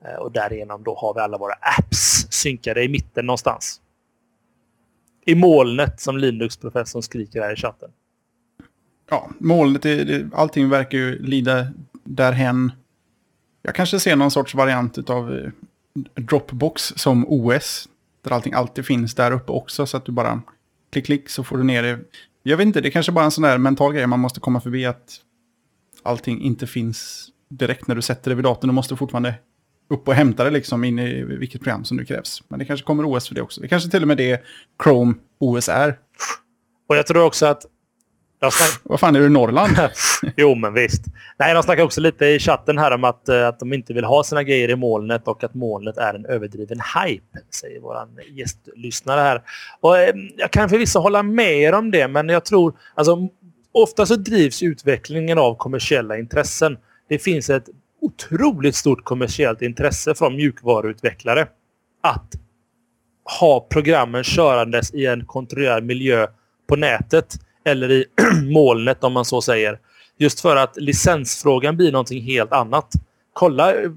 [0.05, 3.81] eh, och därigenom då har vi alla våra apps synkade i mitten någonstans.
[5.25, 7.89] I molnet som Linux-professorn skriker här i chatten.
[9.09, 11.67] Ja, molnet, det, allting verkar ju lida
[12.03, 12.71] därhen.
[13.61, 15.51] Jag kanske ser någon sorts variant av eh,
[16.15, 17.89] Dropbox som OS.
[18.27, 20.41] Där allting alltid finns där uppe också så att du bara
[20.91, 21.99] klick klick så får du ner det
[22.43, 24.39] Jag vet inte, det är kanske bara är en sån där mental grej man måste
[24.39, 25.19] komma förbi att
[26.03, 28.67] allting inte finns direkt när du sätter det vid datorn.
[28.67, 29.33] Du måste fortfarande
[29.89, 32.43] upp och hämta det liksom in i vilket program som nu krävs.
[32.47, 33.61] Men det kanske kommer OS för det också.
[33.61, 34.43] Det kanske till och med det
[34.83, 35.99] Chrome OS är.
[36.89, 37.65] Och jag tror också att...
[38.39, 38.79] Snack...
[38.83, 39.71] Vad fan, är du Norrland?
[40.37, 41.03] jo, men visst.
[41.37, 44.03] Nej, de snackar också lite i chatten här om att, eh, att de inte vill
[44.03, 47.97] ha sina grejer i molnet och att molnet är en överdriven hype, säger vår
[48.29, 49.41] gästlyssnare här.
[49.79, 52.73] Och, eh, jag kan förvisso hålla med er om det, men jag tror...
[52.95, 53.17] Alltså,
[53.71, 56.77] ofta så drivs utvecklingen av kommersiella intressen.
[57.09, 57.69] Det finns ett
[58.01, 61.47] otroligt stort kommersiellt intresse från mjukvaruutvecklare
[62.03, 62.33] att
[63.39, 66.27] ha programmen körandes i en kontrollerad miljö
[66.67, 67.35] på nätet
[67.67, 68.05] eller i
[68.53, 69.79] molnet om man så säger.
[70.17, 72.91] Just för att licensfrågan blir någonting helt annat.
[73.33, 73.89] Kolla, eh,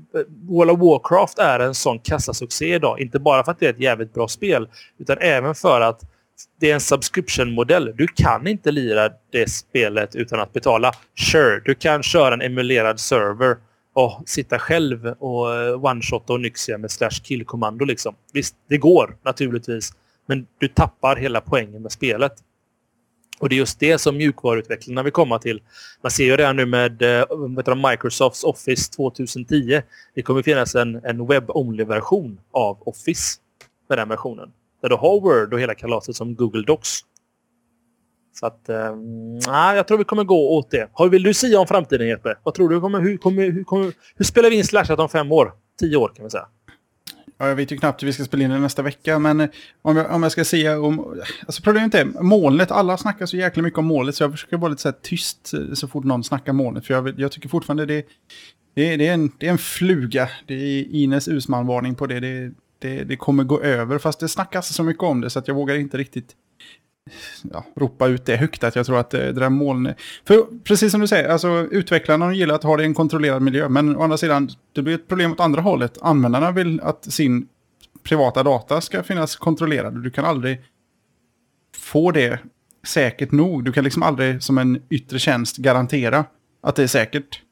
[0.49, 3.01] World of Warcraft är en sån kassasuccé idag.
[3.01, 6.01] Inte bara för att det är ett jävligt bra spel utan även för att
[6.61, 7.93] det är en subscription-modell.
[7.97, 10.93] Du kan inte lira det spelet utan att betala.
[11.33, 13.57] Sure, du kan köra en emulerad server
[13.93, 17.85] och sitta själv och eh, one-shotta och nyxia med slash kill-kommando.
[17.85, 18.15] Liksom.
[18.33, 19.93] Visst, det går naturligtvis.
[20.27, 22.33] Men du tappar hela poängen med spelet.
[23.41, 25.63] Och det är just det som mjukvaruutvecklarna vill komma till.
[26.03, 29.83] Man ser ju redan nu med äh, Microsofts Office 2010.
[30.15, 33.39] Det kommer finnas en, en webb-only-version av Office
[33.89, 34.53] med den versionen.
[34.83, 37.01] Där du har Word och hela kalaset som Google Docs.
[38.41, 38.97] Så att, eh,
[39.77, 40.89] jag tror vi kommer gå åt det.
[41.11, 42.35] Vill du säga om framtiden Jeppe?
[42.43, 42.81] Vad tror du?
[42.81, 45.53] Kommer, hur, kommer, hur, kommer, hur spelar vi in Slashat om fem år?
[45.81, 46.47] Tio år kan vi säga.
[47.41, 49.49] Ja, jag vet ju knappt hur vi ska spela in det nästa vecka, men eh,
[49.83, 51.21] om jag, om jag ska säga om...
[51.47, 54.69] Alltså problemet är molnet, alla snackar så jäkla mycket om molnet, så jag försöker vara
[54.69, 58.07] lite så tyst eh, så fort någon snackar molnet, för jag, jag tycker fortfarande det,
[58.75, 60.29] det, det, är en, det är en fluga.
[60.47, 62.21] Det är Ines Usman-varning på det.
[62.21, 62.53] det.
[62.79, 63.17] Det, det.
[63.17, 65.99] kommer gå över, fast det snackas så mycket om det, så att jag vågar inte
[65.99, 66.37] riktigt
[67.53, 69.97] ja, ropa ut det högt att jag tror att det, det där molnet...
[70.25, 73.69] För precis som du säger, alltså utvecklarna gillar att ha det i en kontrollerad miljö.
[73.69, 75.99] Men å andra sidan, det blir ett problem åt andra hållet.
[76.01, 77.49] Användarna vill att sin
[78.03, 80.03] privata data ska finnas kontrollerad.
[80.03, 80.61] Du kan aldrig
[81.77, 82.39] få det
[82.87, 83.65] säkert nog.
[83.65, 86.25] Du kan liksom aldrig som en yttre tjänst garantera
[86.63, 87.43] att det är säkert.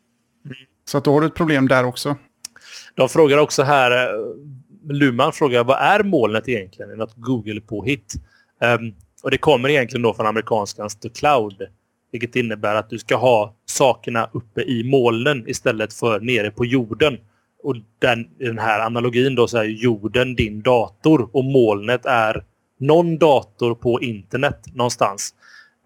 [0.84, 2.16] Så att då har du ett problem där också.
[2.94, 6.90] De frågar också här, eh, Luman frågar vad är molnet egentligen?
[6.90, 8.14] Är något Google-påhitt?
[8.60, 11.62] Um, och det kommer egentligen då från amerikanskans The Cloud.
[12.12, 17.18] Vilket innebär att du ska ha sakerna uppe i molnen istället för nere på jorden.
[17.62, 22.44] Och den, i den här analogin då så är jorden din dator och molnet är
[22.78, 25.34] någon dator på internet någonstans.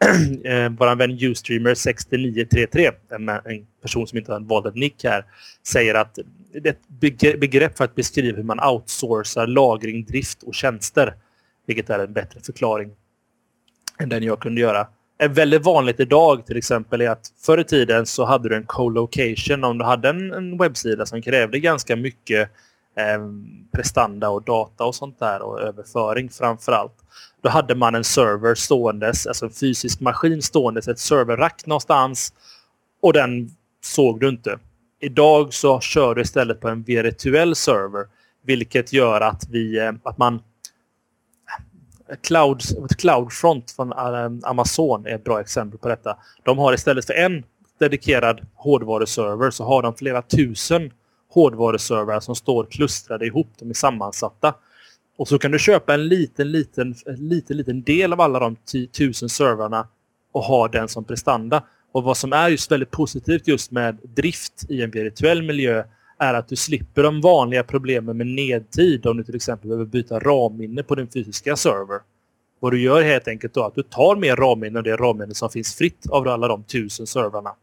[0.44, 5.24] eh, Vår vän Ustreamer6933, en, en person som inte har valt ett nick här,
[5.66, 6.18] säger att
[6.52, 11.14] det är ett begrepp för att beskriva hur man outsourcar lagring, drift och tjänster.
[11.66, 12.90] Vilket är en bättre förklaring
[14.08, 14.86] den jag kunde göra.
[15.18, 18.66] En väldigt vanligt idag till exempel är att förr i tiden så hade du en
[18.66, 22.50] co-location om du hade en, en webbsida som krävde ganska mycket
[22.96, 23.20] eh,
[23.72, 26.96] prestanda och data och sånt där och överföring framför allt.
[27.42, 32.32] Då hade man en server ståendes, alltså en fysisk maskin ståendes, ett serverrack någonstans
[33.02, 33.50] och den
[33.84, 34.58] såg du inte.
[35.00, 38.06] Idag så kör du istället på en virtuell server
[38.44, 40.42] vilket gör att, vi, eh, att man
[42.20, 42.62] Cloud,
[42.98, 46.16] Cloudfront från ehm, Amazon är ett bra exempel på detta.
[46.42, 47.44] De har istället för en
[47.78, 50.90] dedikerad hårdvaruserver så har de flera tusen
[51.30, 53.48] hårdvaruservrar som står klustrade ihop.
[53.58, 54.54] De är sammansatta.
[55.16, 58.56] Och så kan du köpa en liten, liten, liten, liten del av alla de
[58.92, 59.88] tusen servrarna
[60.32, 61.62] och ha den som prestanda.
[61.92, 65.84] Och vad som är just väldigt positivt just med drift i en virtuell miljö
[66.22, 70.18] är att du slipper de vanliga problemen med nedtid om du till exempel behöver byta
[70.18, 72.00] RAM-minne på din fysiska server.
[72.60, 75.50] Vad du gör helt enkelt då att du tar mer RAM-minne än det RAM-minne som
[75.50, 77.54] finns fritt av alla de tusen servrarna.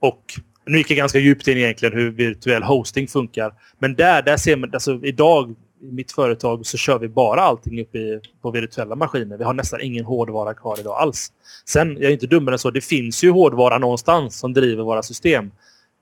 [0.00, 0.22] Och
[0.66, 3.54] nu gick jag ganska djupt in egentligen hur virtuell hosting funkar.
[3.78, 7.80] Men där, där ser man, alltså idag i mitt företag så kör vi bara allting
[7.80, 9.36] uppe i, på virtuella maskiner.
[9.36, 11.32] Vi har nästan ingen hårdvara kvar idag alls.
[11.64, 15.02] Sen, jag är inte dummare än så, det finns ju hårdvara någonstans som driver våra
[15.02, 15.50] system.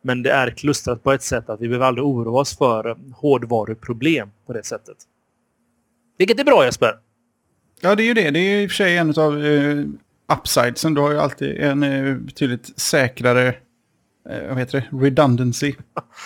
[0.02, 4.28] Men det är klustrat på ett sätt att vi behöver aldrig oroa oss för hårdvaruproblem
[4.46, 4.96] på det sättet.
[6.18, 6.94] Vilket är bra Jesper.
[7.80, 8.30] Ja, det är ju det.
[8.30, 9.86] Det är i och för sig en av uh,
[10.38, 10.94] upsidesen.
[10.94, 13.48] Du har ju alltid en uh, betydligt säkrare,
[14.30, 15.74] uh, vad heter det, redundancy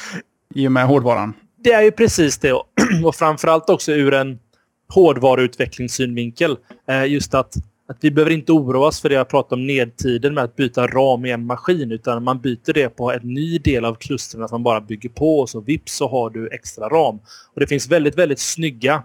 [0.55, 1.33] i och med hårdvaran.
[1.59, 2.53] Det är ju precis det.
[3.05, 4.39] Och framförallt också ur en
[4.89, 6.57] hårdvaruutvecklingssynvinkel.
[6.91, 7.55] Uh, just att
[7.89, 10.87] att vi behöver inte oroa oss för det jag pratade om nedtiden med att byta
[10.87, 14.55] ram i en maskin utan man byter det på en ny del av klustren som
[14.55, 17.19] man bara bygger på och så vips så har du extra ram.
[17.55, 19.03] Och det finns väldigt, väldigt snygga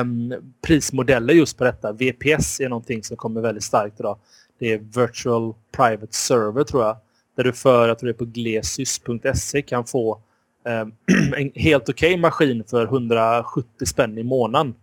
[0.00, 0.34] um,
[0.66, 1.92] prismodeller just på detta.
[1.92, 4.18] VPS är någonting som kommer väldigt starkt idag.
[4.58, 6.96] Det är Virtual Private Server tror jag.
[7.36, 10.20] Där du för, jag tror det är på glesys.se kan få
[10.64, 10.94] um,
[11.36, 14.74] en helt okej okay maskin för 170 spänn i månaden.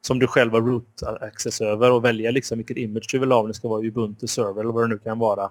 [0.00, 3.40] Som du själv har root access över och välja liksom vilket image du vill ha.
[3.40, 5.50] Om det ska vara Ubuntu server eller vad det nu kan vara.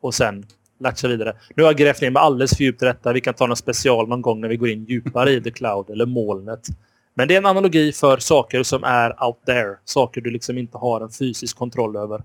[0.00, 0.44] Och sen
[0.80, 1.36] latcha vidare.
[1.56, 3.12] Nu har jag grävt ner mig alldeles för djupt i detta.
[3.12, 5.90] Vi kan ta någon special någon gång när vi går in djupare i the cloud
[5.90, 6.68] eller molnet.
[7.14, 9.76] Men det är en analogi för saker som är out there.
[9.84, 12.22] Saker du liksom inte har en fysisk kontroll över.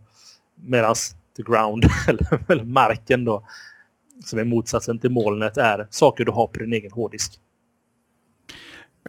[0.56, 0.96] Medan
[1.38, 1.86] the ground,
[2.48, 3.44] eller marken då,
[4.26, 7.40] som är motsatsen till molnet, är saker du har på din egen hårddisk.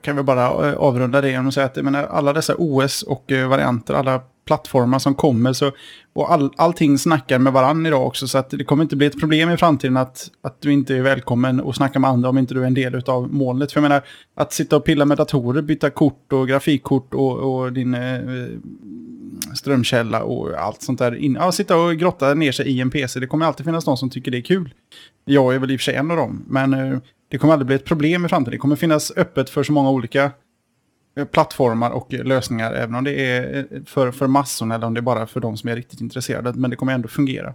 [0.03, 3.33] Kan vi bara eh, avrunda det genom att säga att menar, alla dessa OS och
[3.33, 4.21] eh, varianter, alla
[4.51, 5.53] plattformar som kommer.
[5.53, 5.73] Så,
[6.13, 8.29] och all, allting snackar med varandra idag också.
[8.29, 11.03] Så att det kommer inte bli ett problem i framtiden att, att du inte är
[11.03, 13.73] välkommen och snacka med andra om inte du är en del av molnet.
[13.73, 14.03] För jag menar,
[14.37, 18.21] att sitta och pilla med datorer, byta kort och grafikkort och, och din eh,
[19.55, 21.15] strömkälla och allt sånt där.
[21.15, 23.21] In, ja, sitta och grotta ner sig i en PC.
[23.21, 24.75] Det kommer alltid finnas någon som tycker det är kul.
[25.25, 26.45] Jag är väl i och för sig en av dem.
[26.49, 26.99] Men eh,
[27.31, 28.53] det kommer aldrig bli ett problem i framtiden.
[28.53, 30.31] Det kommer finnas öppet för så många olika
[31.17, 35.01] Eh, plattformar och lösningar, även om det är eh, för, för massorna eller om det
[35.01, 36.53] är bara för de som är riktigt intresserade.
[36.53, 37.55] Men det kommer ändå fungera.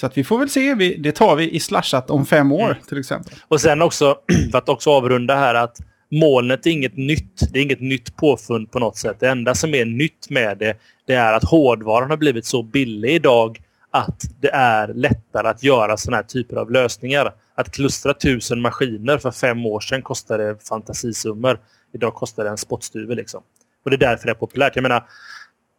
[0.00, 2.70] Så att vi får väl se, vi, det tar vi i slashat om fem år
[2.70, 2.82] mm.
[2.88, 3.34] till exempel.
[3.48, 4.16] Och sen också,
[4.50, 5.76] för att också avrunda här, att
[6.10, 7.52] molnet är inget nytt.
[7.52, 9.16] Det är inget nytt påfund på något sätt.
[9.20, 10.76] Det enda som är nytt med det,
[11.06, 15.96] det är att hårdvaran har blivit så billig idag att det är lättare att göra
[15.96, 17.32] sådana här typer av lösningar.
[17.54, 21.60] Att klustra tusen maskiner för fem år sedan kostade fantasisummor.
[21.94, 23.42] Idag kostar det en spottstyver liksom.
[23.84, 24.76] Och det är därför det är populärt.
[24.76, 25.04] Jag menar,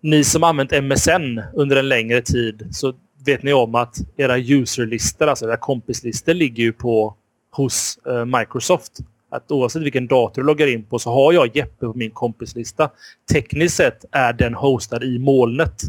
[0.02, 2.94] ni som använt MSN under en längre tid så
[3.26, 7.16] vet ni om att era userlistor, alltså era kompislistor, ligger ju på
[7.52, 8.92] hos eh, Microsoft.
[9.30, 12.90] Att oavsett vilken dator du loggar in på så har jag Jeppe på min kompislista.
[13.32, 15.82] Tekniskt sett är den hostad i molnet.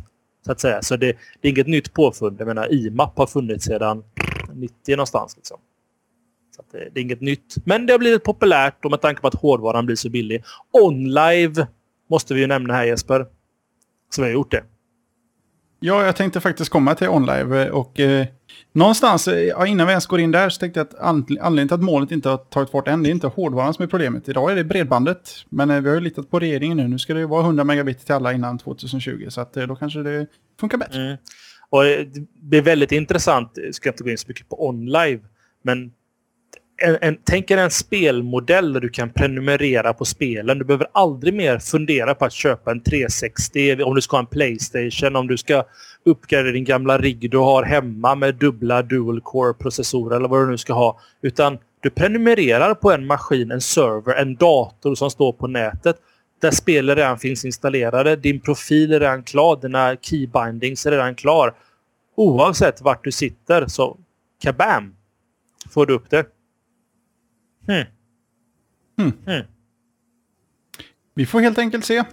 [0.46, 0.82] Så att säga.
[0.82, 2.36] Så det, det är inget nytt påfund.
[2.40, 4.04] Jag menar, IMAP har funnits sedan
[4.54, 5.36] 90 någonstans.
[5.36, 5.58] Liksom.
[6.56, 7.54] Så det, det, är inget nytt.
[7.64, 10.44] Men det har blivit populärt och med tanke på att hårdvaran blir så billig.
[10.72, 11.66] OnLive
[12.10, 13.26] måste vi ju nämna här Jesper.
[14.16, 14.64] Vi har gjort det.
[15.80, 18.26] Ja, jag tänkte faktiskt komma till OnLive och eh,
[18.72, 21.82] någonstans eh, innan vi ens går in där så tänkte jag att anledningen till att
[21.82, 24.28] målet inte har tagit fart än, det är inte hårdvaran som är problemet.
[24.28, 26.88] Idag är det bredbandet, men eh, vi har ju litat på regeringen nu.
[26.88, 30.02] Nu ska det vara 100 megabit till alla innan 2020, så att, eh, då kanske
[30.02, 30.26] det
[30.60, 31.02] funkar bättre.
[31.02, 31.16] Mm.
[31.70, 35.20] Och det blir väldigt intressant, jag ska inte gå in så mycket på OnLive,
[35.62, 35.92] men
[36.76, 40.58] en, en, tänk er en spelmodell där du kan prenumerera på spelen.
[40.58, 44.26] Du behöver aldrig mer fundera på att köpa en 360 om du ska ha en
[44.26, 45.64] Playstation, om du ska
[46.04, 50.58] uppgradera din gamla rigg du har hemma med dubbla dual core-processorer eller vad du nu
[50.58, 51.00] ska ha.
[51.22, 55.96] Utan du prenumererar på en maskin, en server, en dator som står på nätet
[56.40, 58.16] där spelen redan finns installerade.
[58.16, 61.54] Din profil är redan klar, dina keybindings är redan klar.
[62.16, 63.96] Oavsett vart du sitter så
[64.42, 64.94] kabam!
[65.70, 66.24] Får du upp det.
[67.66, 67.84] Hmm.
[68.98, 69.12] Hmm.
[69.26, 69.46] Hmm.
[71.14, 72.04] Vi får helt enkelt se.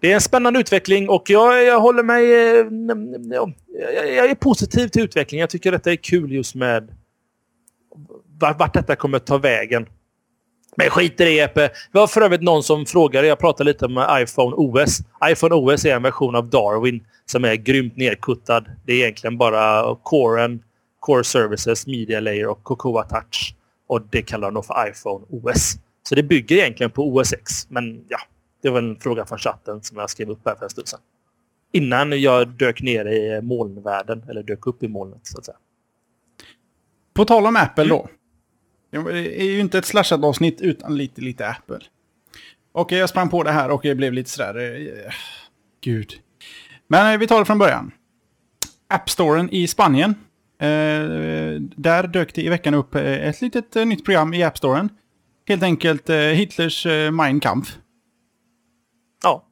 [0.00, 2.24] Det är en spännande utveckling och jag, jag håller mig...
[2.32, 2.66] Eh,
[4.16, 5.40] jag är positiv till utveckling.
[5.40, 6.94] Jag tycker detta är kul just med
[8.38, 9.86] vart detta kommer ta vägen.
[10.76, 11.70] Men skit i det Epe.
[11.92, 15.00] Vi har för övrigt någon som frågade, jag pratade lite om iPhone OS.
[15.30, 18.64] iPhone OS är en version av Darwin som är grymt nedkuttad.
[18.84, 20.62] Det är egentligen bara Coren,
[21.00, 23.55] Core Services, Media Layer och Cocoa Touch.
[23.86, 25.76] Och det kallar de för iPhone OS.
[26.02, 27.70] Så det bygger egentligen på OS X.
[27.70, 28.18] Men ja,
[28.62, 31.00] det var en fråga från chatten som jag skrev upp här för en stund sedan.
[31.72, 35.56] Innan jag dök ner i molnvärlden, eller dök upp i molnet så att säga.
[37.14, 38.08] På tal om Apple då.
[38.90, 38.98] Det
[39.40, 41.80] är ju inte ett slashat avsnitt utan lite, lite Apple.
[42.72, 44.80] Och jag sprang på det här och jag blev lite sådär...
[44.80, 45.12] Eh,
[45.80, 46.12] gud.
[46.88, 47.92] Men eh, vi tar det från början.
[48.88, 50.25] App Storen i Spanien Eh,
[51.76, 54.88] där dök det i veckan upp eh, ett litet eh, nytt program i App Storen.
[55.48, 57.76] Helt enkelt Hitlers Mein Kampf.
[59.22, 59.46] Ja.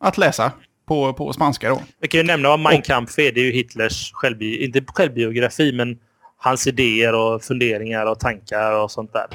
[0.00, 0.52] Att läsa
[0.88, 1.82] på, på spanska då.
[2.00, 3.32] Vi kan ju nämna vad Mein Kampf är.
[3.32, 5.98] Det är ju Hitlers självbi inte självbiografi, men
[6.36, 9.26] hans idéer och funderingar och tankar och sånt där.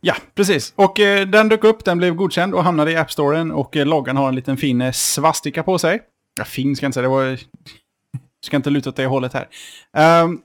[0.00, 0.72] Ja, precis.
[0.76, 3.86] Och eh, den dök upp, den blev godkänd och hamnade i App Storen och eh,
[3.86, 6.00] loggan har en liten fin eh, svastika på sig.
[6.38, 7.38] Ja, fin ska jag inte säga, det var
[8.44, 9.48] ska inte luta åt det hållet här.
[10.24, 10.42] Um,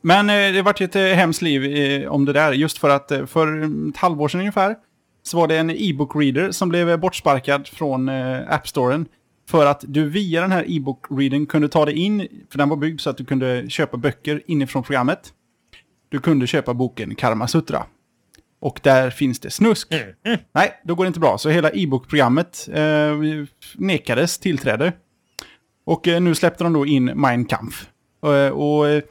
[0.00, 2.52] men eh, det vart ju ett eh, hemskt liv eh, om det där.
[2.52, 4.76] Just för att för ett halvår sedan ungefär
[5.22, 8.08] så var det en e-book reader som blev bortsparkad från
[8.48, 9.06] App Storen.
[9.48, 12.76] För att du via den här e-book readern kunde ta dig in, för den var
[12.76, 15.32] byggd så att du kunde köpa böcker inifrån programmet.
[16.08, 17.86] Du kunde köpa boken Karma Sutra.
[18.60, 19.92] Och där finns det snusk.
[19.92, 20.04] Mm.
[20.24, 20.38] Mm.
[20.52, 21.38] Nej, då går det inte bra.
[21.38, 23.16] Så hela e-book-programmet eh,
[23.74, 24.92] nekades tillträde.
[25.86, 27.86] Och eh, nu släppte de då in Mein Kampf.
[28.24, 29.02] Eh, och eh,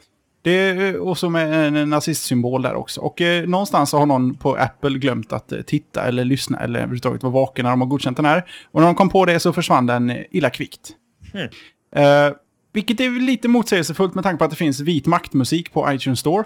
[0.41, 3.01] det är också med en nazistsymbol där också.
[3.01, 7.23] Och eh, någonstans har någon på Apple glömt att eh, titta eller lyssna eller överhuvudtaget
[7.23, 8.45] vara vaken när de har godkänt den här.
[8.71, 10.91] Och när de kom på det så försvann den eh, illa kvickt.
[11.33, 11.49] Mm.
[11.95, 12.35] Eh,
[12.73, 16.43] vilket är lite motsägelsefullt med tanke på att det finns vit maktmusik på iTunes Store.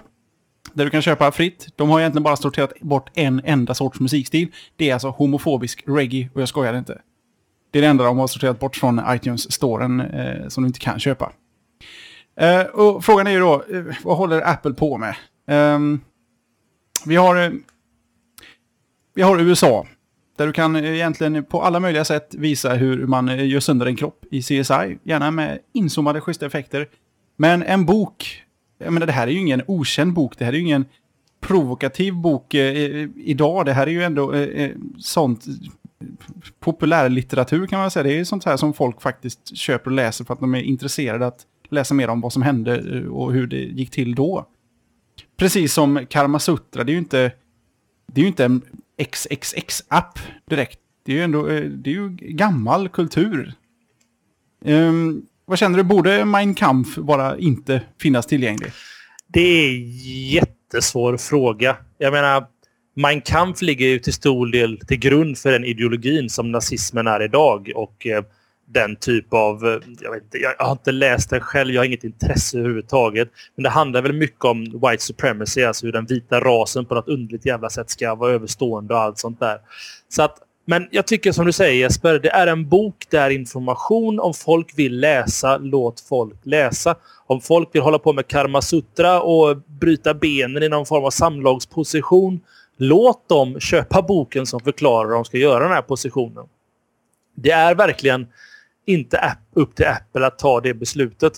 [0.74, 1.68] Där du kan köpa fritt.
[1.76, 4.48] De har egentligen bara sorterat bort en enda sorts musikstil.
[4.76, 7.02] Det är alltså homofobisk reggae och jag skojar inte.
[7.72, 10.99] Det är det enda de har sorterat bort från iTunes-storen eh, som du inte kan
[10.99, 11.32] köpa.
[12.39, 15.15] Eh, och frågan är ju då, eh, vad håller Apple på med?
[15.47, 15.80] Eh,
[17.05, 17.51] vi har, eh,
[19.15, 19.86] vi har USA,
[20.38, 23.86] där du kan eh, egentligen på alla möjliga sätt visa hur man eh, gör sönder
[23.86, 24.97] en kropp i CSI.
[25.03, 26.88] Gärna med inzoomade schyssta effekter.
[27.38, 28.43] Men en bok,
[28.78, 30.86] jag menar det här är ju ingen okänd bok, det här är ju ingen
[31.41, 33.65] provokativ bok eh, idag.
[33.65, 35.45] Det här är ju ändå eh, eh sånt
[36.60, 38.04] populärlitteratur kan man säga.
[38.04, 41.28] Det är sånt här som folk faktiskt köper och läser för att de är intresserade
[41.28, 44.45] att läsa mer om vad som hände eh, och hur det gick till då.
[45.38, 47.32] Precis som Karma Sutra, det är ju inte,
[48.08, 48.62] det är ju inte en
[48.97, 50.20] XXX-app
[50.50, 50.80] direkt.
[51.06, 53.54] Det är ju ändå eh, det är ju gammal kultur.
[54.66, 58.72] Um, vad känner du, borde Mein Kampf bara inte finnas tillgänglig?
[59.28, 59.91] Det är en
[60.28, 61.78] jättesvår fråga.
[61.97, 62.47] Jag menar,
[62.94, 67.24] Mein Kampf ligger ju till stor del till grund för den ideologin som nazismen är
[67.24, 67.72] idag.
[67.76, 68.24] Och eh,
[68.74, 69.68] den typ av...
[69.68, 73.30] Eh, jag, vet jag har inte läst den själv, jag har inget intresse överhuvudtaget.
[73.56, 77.08] Men det handlar väl mycket om white supremacy, alltså hur den vita rasen på något
[77.08, 79.58] underligt jävla sätt ska vara överstående och allt sånt där.
[80.10, 84.20] Så att, men jag tycker som du säger Jesper, det är en bok, där information.
[84.20, 86.96] Om folk vill läsa, låt folk läsa.
[87.28, 91.10] Om folk vill hålla på med Karma Sutra och bryta benen i någon form av
[91.10, 92.40] samlagsposition,
[92.80, 96.46] låt dem köpa boken som förklarar hur de ska göra den här positionen.
[97.36, 98.28] Det är verkligen
[98.86, 101.34] inte upp till Apple att ta det beslutet.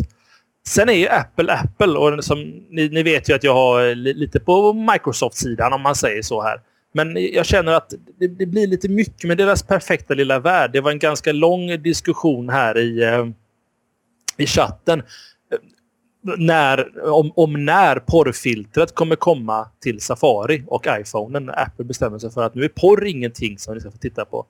[0.67, 2.39] Sen är ju Apple Apple och som,
[2.69, 6.61] ni, ni vet ju att jag har lite på Microsoft-sidan om man säger så här.
[6.93, 10.71] Men jag känner att det, det, blir lite mycket med deras perfekta lilla värld.
[10.73, 13.27] Det var en ganska lång diskussion här i, eh,
[14.37, 15.03] i chatten
[16.21, 21.49] när, om, om när porrfiltret kommer komma till Safari och iPhonen.
[21.49, 24.45] Apple bestämmer sig för att nu är porr ingenting som ni ska få titta på.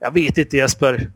[0.00, 1.12] Jag vet inte Jesper.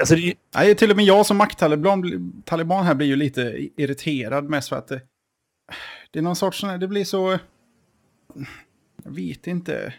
[0.00, 0.34] Alltså, det...
[0.54, 4.76] Nej, till och med jag som makttaliban taliban här blir ju lite irriterad mest för
[4.76, 5.00] att det,
[6.10, 7.38] det är någon sorts, det blir så...
[9.04, 9.94] Jag vet inte.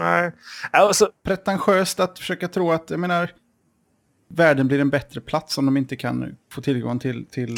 [0.00, 0.32] Nej.
[0.70, 1.10] Alltså...
[1.22, 3.30] Pretentiöst att försöka tro att, jag menar,
[4.28, 7.56] världen blir en bättre plats om de inte kan få tillgång till, till,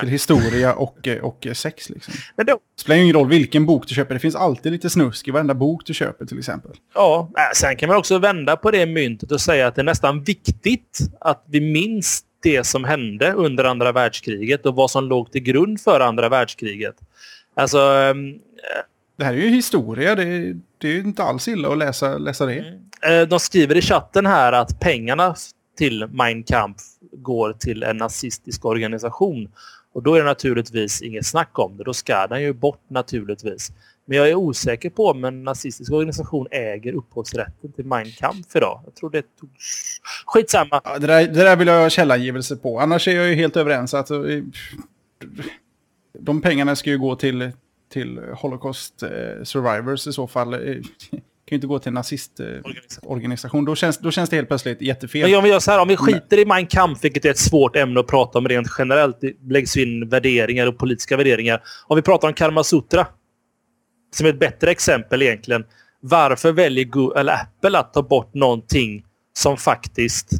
[0.00, 1.90] till historia och, och sex.
[1.90, 2.14] Liksom.
[2.36, 2.52] Men då...
[2.52, 5.54] Det spelar ingen roll vilken bok du köper, det finns alltid lite snusk i varenda
[5.54, 6.70] bok du köper till exempel.
[6.94, 10.22] Ja, sen kan man också vända på det myntet och säga att det är nästan
[10.22, 15.42] viktigt att vi minns det som hände under andra världskriget och vad som låg till
[15.42, 16.94] grund för andra världskriget.
[17.56, 17.78] Alltså...
[17.78, 18.38] Ähm...
[19.16, 22.46] Det här är ju historia, det är, det är inte alls illa att läsa, läsa
[22.46, 22.58] det.
[22.58, 23.22] Mm.
[23.22, 25.34] Eh, de skriver i chatten här att pengarna
[25.78, 29.48] till Mein Kampf går till en nazistisk organisation.
[29.92, 31.84] Och då är det naturligtvis inget snack om det.
[31.84, 33.72] Då ska den ju bort naturligtvis.
[34.04, 38.80] Men jag är osäker på om en nazistisk organisation äger upphovsrätten till Mein Kampf idag.
[38.84, 39.50] Jag tror det tog...
[40.26, 40.80] Skitsamma.
[40.84, 42.80] Ja, det, där, det där vill jag ha källangivelse på.
[42.80, 43.94] Annars är jag ju helt överens.
[43.94, 44.18] Att, eh,
[46.18, 47.50] de pengarna ska ju gå till,
[47.92, 49.08] till Holocaust eh,
[49.44, 50.54] survivors i så fall.
[50.54, 50.60] Eh,
[51.48, 53.64] kan ju inte gå till en nazistorganisation.
[53.64, 55.22] Då, känns, då känns det helt plötsligt jättefel.
[55.22, 57.38] Men om vi gör så här, om vi skiter i Mein Kampf, vilket är ett
[57.38, 59.20] svårt ämne att prata om rent generellt.
[59.20, 61.62] Det läggs in värderingar och politiska värderingar.
[61.86, 63.06] Om vi pratar om Karma Sutra,
[64.14, 65.64] som är ett bättre exempel egentligen.
[66.00, 70.30] Varför väljer Google, eller Apple att ta bort någonting som faktiskt...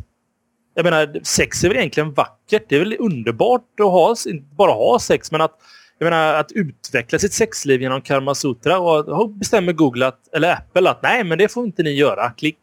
[0.75, 2.65] Jag menar, sex är väl egentligen vackert.
[2.69, 5.59] Det är väl underbart att ha, inte bara ha sex, men att
[5.99, 10.53] jag menar, att utveckla sitt sexliv genom Karma Sutra och då bestämmer Google att, eller
[10.53, 12.31] Apple att nej, men det får inte ni göra.
[12.31, 12.59] Klick.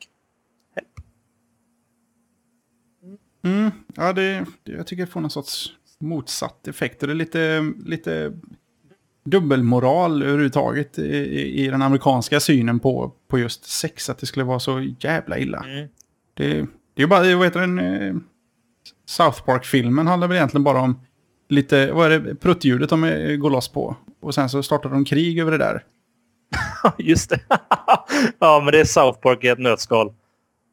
[3.44, 7.00] Mm, ja, det, jag tycker det får någon sorts motsatt effekt.
[7.00, 8.34] Det är lite, lite
[9.24, 14.10] dubbelmoral överhuvudtaget i, i den amerikanska synen på, på just sex.
[14.10, 15.64] Att det skulle vara så jävla illa.
[15.66, 15.88] Mm.
[16.34, 16.48] Det,
[16.94, 17.80] det är ju bara, vad heter den?
[17.80, 18.16] Eh,
[19.06, 21.00] South Park-filmen handlar väl egentligen bara om
[21.50, 23.02] lite, vad är det, pruttljudet de
[23.40, 23.96] går loss på.
[24.22, 25.84] Och sen så startar de krig över det där.
[26.98, 27.40] Just det.
[28.40, 30.14] ja, men det är South Park i ett nötskal.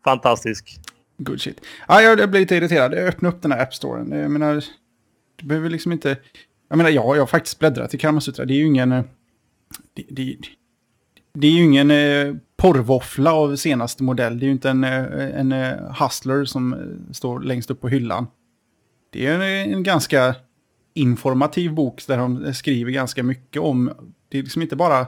[0.05, 0.81] Fantastisk.
[1.19, 1.61] Good shit.
[1.89, 2.95] Ja, jag blir lite irriterad.
[2.95, 4.13] Jag öppnar upp den här App-storen.
[4.21, 4.65] Jag menar,
[5.37, 6.17] du behöver liksom inte...
[6.69, 8.45] Jag menar, ja, jag har faktiskt bläddrat i Karmasutra.
[8.45, 8.91] Det är ju ingen...
[9.95, 10.37] Det, det,
[11.35, 14.39] det är ju ingen eh, porrvåffla av senaste modell.
[14.39, 17.89] Det är ju inte en, eh, en eh, hustler som eh, står längst upp på
[17.89, 18.27] hyllan.
[19.11, 20.35] Det är en, en ganska
[20.95, 23.93] informativ bok där de skriver ganska mycket om...
[24.29, 25.07] Det är liksom inte bara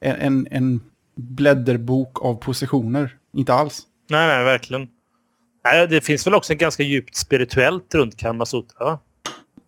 [0.00, 0.80] en, en,
[1.16, 3.16] blädderbok av positioner.
[3.32, 3.82] Inte alls.
[4.10, 4.88] Nej, nej, verkligen.
[5.64, 8.98] Nej, det finns väl också en ganska djupt spirituellt runt Kamasutra, va?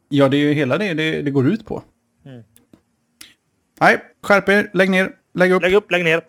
[0.09, 1.83] Ja, det är ju hela det det, det går ut på.
[2.27, 2.43] Mm.
[3.81, 5.63] Nej, skärp er, lägg ner, lägg upp.
[5.63, 6.23] Lägg upp, lägg ner.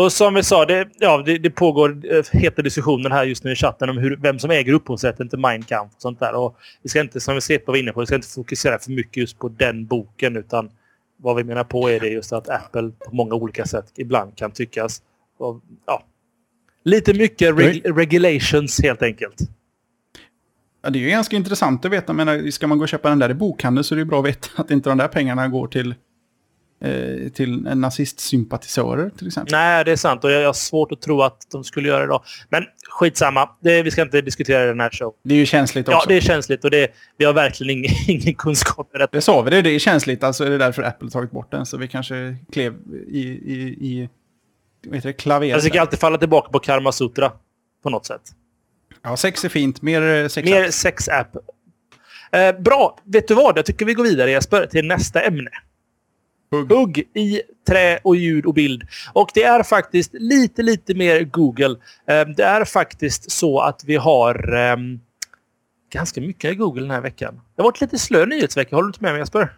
[0.00, 3.52] Och som vi sa, det, ja, det, det pågår eh, heta diskussioner här just nu
[3.52, 6.34] i chatten om hur, vem som äger upphovsrätten till Mein Kampf och sånt där.
[6.34, 8.78] Och vi ska inte, som vi ser på var inne på, vi ska inte fokusera
[8.78, 10.70] för mycket just på den boken utan
[11.16, 14.50] vad vi menar på är det just att Apple på många olika sätt ibland kan
[14.50, 15.02] tyckas
[15.38, 16.02] och, ja,
[16.84, 19.36] lite mycket reg regulations helt enkelt.
[20.82, 22.12] Ja, det är ju ganska intressant att veta.
[22.12, 24.26] Men ska man gå och köpa den där i bokhandeln så är det bra att
[24.26, 25.94] veta att inte de där pengarna går till
[26.84, 29.52] Eh, till nazistsympatisörer till exempel.
[29.52, 32.06] Nej, det är sant och jag har svårt att tro att de skulle göra det
[32.06, 32.24] då.
[32.48, 35.14] Men skitsamma, det, vi ska inte diskutera den här show.
[35.24, 35.98] Det är ju känsligt också.
[35.98, 39.16] Ja, det är känsligt och det, vi har verkligen ingen, ingen kunskap i detta.
[39.16, 41.66] Det sa vi, det, det är känsligt, alltså är det därför Apple tagit bort den.
[41.66, 42.74] Så vi kanske klev
[43.08, 44.08] i, i, i
[44.86, 45.54] vad heter det, klaveret.
[45.54, 47.32] Alltså, jag ska alltid falla tillbaka på Karma Sutra
[47.82, 48.22] på något sätt.
[49.02, 49.82] Ja, sex är fint.
[49.82, 51.36] Mer sex Mer sex-app.
[52.32, 53.58] Eh, bra, vet du vad?
[53.58, 55.50] Jag tycker vi går vidare Jesper till nästa ämne.
[56.50, 56.72] Hugg.
[56.72, 58.82] Hugg i trä och ljud och bild.
[59.12, 61.76] Och det är faktiskt lite, lite mer Google.
[62.06, 65.00] Ehm, det är faktiskt så att vi har um,
[65.92, 67.34] ganska mycket i Google den här veckan.
[67.34, 68.76] Det har varit lite slö nyhetsvecka.
[68.76, 69.48] Håller du inte med mig Jesper?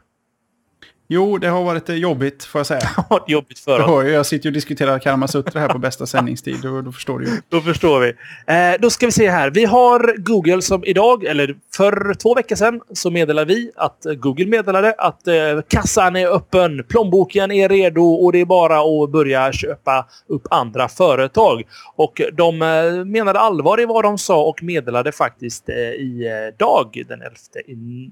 [1.09, 2.80] Jo, det har varit jobbigt får jag säga.
[2.80, 3.86] Det har varit jobbigt för oss.
[3.86, 6.57] Hör, jag sitter ju och diskuterar Karmasutra här på bästa sändningstid.
[6.62, 7.32] Då, då förstår du ju.
[7.49, 8.09] Då förstår vi.
[8.47, 9.51] Eh, då ska vi se här.
[9.51, 14.12] Vi har Google som idag, eller för två veckor sedan, så meddelade vi att eh,
[14.12, 15.35] Google meddelade att eh,
[15.68, 20.89] kassan är öppen, plånboken är redo och det är bara att börja köpa upp andra
[20.89, 21.62] företag.
[21.97, 26.59] Och de eh, menade allvar i vad de sa och meddelade faktiskt eh, i eh,
[26.59, 27.35] dag, den 11,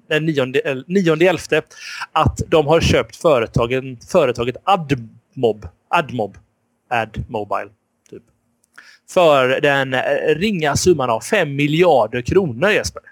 [0.09, 0.45] den 9,
[0.87, 1.39] 9 11,
[2.13, 5.69] att de har köpt företagen, företaget Admob.
[5.89, 6.37] Admob.
[6.91, 7.71] Admobile.
[8.11, 8.23] Typ.
[9.11, 10.01] För den eh,
[10.37, 13.03] ringa summan av 5 miljarder kronor, Jesper.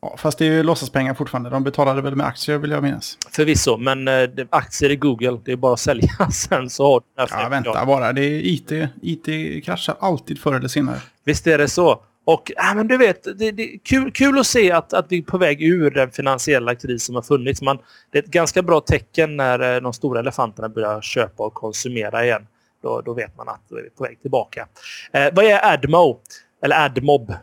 [0.00, 1.50] Ja, fast det är ju låtsaspengar fortfarande.
[1.50, 3.18] De betalade väl med aktier vill jag minnas.
[3.30, 7.06] Förvisso, men eh, aktier i Google, det är bara att sälja sen så har du
[7.30, 8.12] Ja, vänta bara.
[8.12, 8.72] Det är IT.
[9.02, 10.96] IT kraschar alltid förr eller senare.
[11.24, 12.02] Visst är det så.
[12.24, 15.18] Och ja, men du vet, det, det är kul, kul att se att, att vi
[15.18, 17.62] är på väg ur den finansiella kris som har funnits.
[17.62, 17.78] Man,
[18.12, 22.24] det är ett ganska bra tecken när eh, de stora elefanterna börjar köpa och konsumera
[22.24, 22.46] igen.
[22.82, 24.68] Då, då vet man att vi är på väg tillbaka.
[25.12, 26.20] Eh, vad är Admo?
[26.62, 27.34] Eller Admob?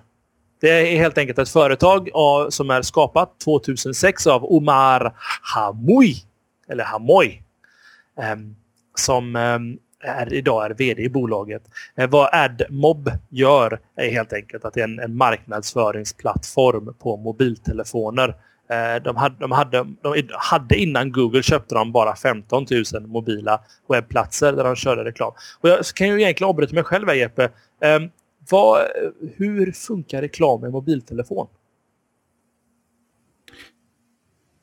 [0.60, 6.16] Det är helt enkelt ett företag av, som är skapat 2006 av Omar Hamoui.
[6.68, 7.42] Eller Hamoy.
[8.22, 8.56] Ehm,
[8.96, 11.64] som ehm, är, idag är vd i bolaget.
[11.96, 18.36] Eh, vad AdMob gör är helt enkelt att det är en, en marknadsföringsplattform på mobiltelefoner.
[18.70, 23.62] Eh, de hade, de, hade, de hade innan Google köpte de bara 15 000 mobila
[23.90, 25.34] webbplatser där de körde reklam.
[25.60, 27.50] Och jag kan ju egentligen avbryta mig själv här Jeppe.
[27.82, 28.10] Ehm,
[28.50, 28.88] vad,
[29.36, 31.48] hur funkar reklam med mobiltelefon?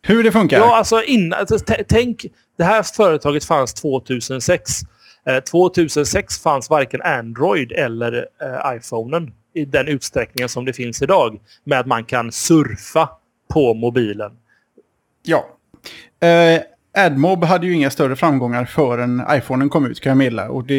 [0.03, 0.59] Hur det funkar?
[0.59, 1.59] Ja, alltså innan, alltså,
[1.89, 2.26] tänk,
[2.57, 4.72] det här företaget fanns 2006.
[5.51, 11.41] 2006 eh, fanns varken Android eller eh, iPhonen i den utsträckningen som det finns idag.
[11.64, 13.09] Med att man kan surfa
[13.49, 14.33] på mobilen.
[15.22, 15.47] Ja.
[16.28, 16.62] Eh,
[16.95, 20.51] AdMob hade ju inga större framgångar förrän iPhonen kom ut kan jag meddela.
[20.51, 20.74] Och det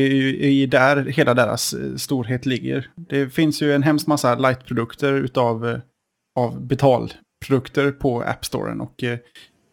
[0.46, 2.90] är ju där hela deras eh, storhet ligger.
[2.96, 5.80] Det finns ju en hemskt massa light-produkter utav eh,
[6.40, 8.82] av betalprodukter på App Storen.
[8.82, 9.18] Och eh,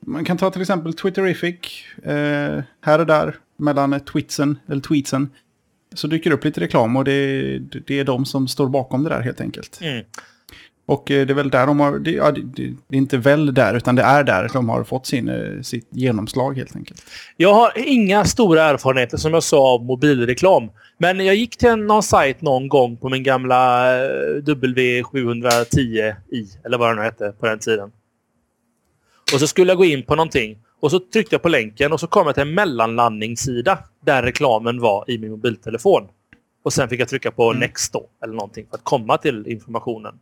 [0.06, 1.84] man kan ta till exempel Twitterific.
[2.02, 5.30] Eh, här och där mellan tweetsen, eller tweetsen.
[5.94, 9.10] Så dyker det upp lite reklam och det, det är de som står bakom det
[9.10, 9.78] där helt enkelt.
[9.82, 10.04] Mm.
[10.90, 13.54] Och eh, det är väl där de har, det, ja, det, det, är inte väl
[13.54, 17.02] där, utan det är där de har fått sin, eh, sitt genomslag helt enkelt.
[17.36, 20.70] Jag har inga stora erfarenheter som jag sa av mobilreklam.
[20.98, 24.08] Men jag gick till någon sajt någon gång på min gamla eh,
[24.42, 26.14] W710i,
[26.64, 27.92] eller vad den nu hette på den tiden.
[29.34, 30.58] Och så skulle jag gå in på någonting.
[30.80, 34.80] Och så tryckte jag på länken och så kom jag till en mellanlandningssida där reklamen
[34.80, 36.02] var i min mobiltelefon.
[36.62, 37.60] Och sen fick jag trycka på mm.
[37.60, 40.14] Next då, eller någonting för att komma till informationen.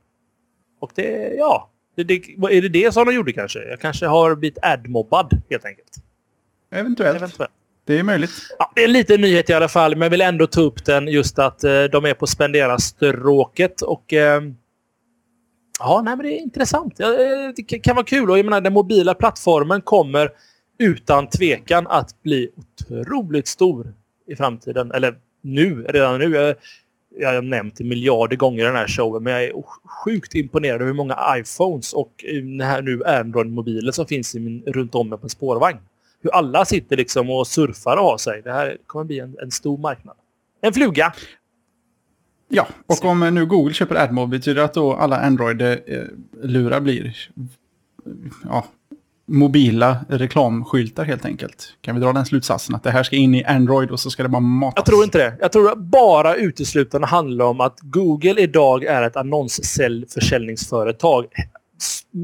[0.79, 1.71] Och det, ja.
[1.97, 3.69] Det, det, är det det som de gjorde kanske?
[3.69, 5.97] Jag kanske har blivit admobbad helt enkelt.
[6.71, 7.17] Eventuellt.
[7.17, 7.53] Eventuellt.
[7.85, 8.31] Det är möjligt.
[8.59, 10.85] Ja, det är en liten nyhet i alla fall, men jag vill ändå ta upp
[10.85, 13.83] den just att eh, de är på spendera-stråket.
[13.83, 14.43] Och eh,
[15.79, 16.97] Ja, nej, men det är intressant.
[17.57, 18.31] Det kan vara kul.
[18.31, 20.31] Och jag menar, den mobila plattformen kommer
[20.79, 23.95] utan tvekan att bli otroligt stor
[24.27, 24.93] i framtiden.
[24.93, 26.55] Eller nu, redan nu.
[27.17, 29.53] Jag, har nämnt det miljarder gånger i den här showen, men jag är
[29.85, 34.63] sjukt imponerad över hur många iPhones och den här nu Android-mobiler som finns i min,
[34.67, 35.79] runt om mig på en spårvagn.
[36.23, 38.43] Hur alla sitter liksom och surfar och har sig.
[38.43, 40.17] Det här kommer bli en, en stor marknad.
[40.61, 41.13] En fluga!
[42.49, 47.17] Ja, och om nu Google köper AdMob betyder det att då alla Android-lurar eh, blir
[48.45, 48.67] ja,
[49.29, 51.75] mobila reklamskyltar helt enkelt.
[51.81, 54.23] Kan vi dra den slutsatsen att det här ska in i Android och så ska
[54.23, 54.75] det bara matas?
[54.77, 55.37] Jag tror inte det.
[55.41, 61.27] Jag tror bara uteslutande handlar om att Google idag är ett annonsförsäljningsföretag.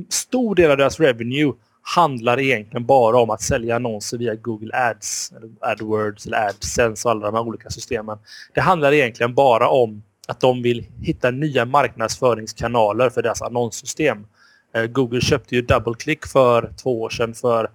[0.09, 1.53] Stor del av deras revenue
[1.83, 7.13] handlar egentligen bara om att sälja annonser via Google Ads, eller AdWords eller AdSense och
[7.13, 8.19] alla de här olika systemen.
[8.55, 14.27] Det handlar egentligen bara om att de vill hitta nya marknadsföringskanaler för deras annonssystem.
[14.75, 17.71] Eh, Google köpte ju DoubleClick för två år sedan för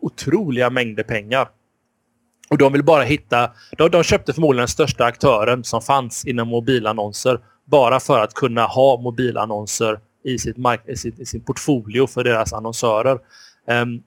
[0.00, 1.48] otroliga mängder pengar.
[2.50, 3.50] Och de vill bara hitta...
[3.78, 8.66] De, de köpte förmodligen den största aktören som fanns inom mobilannonser bara för att kunna
[8.66, 13.18] ha mobilannonser i, sitt mark i, sin, i sin portfolio för deras annonsörer.
[13.66, 14.02] Um,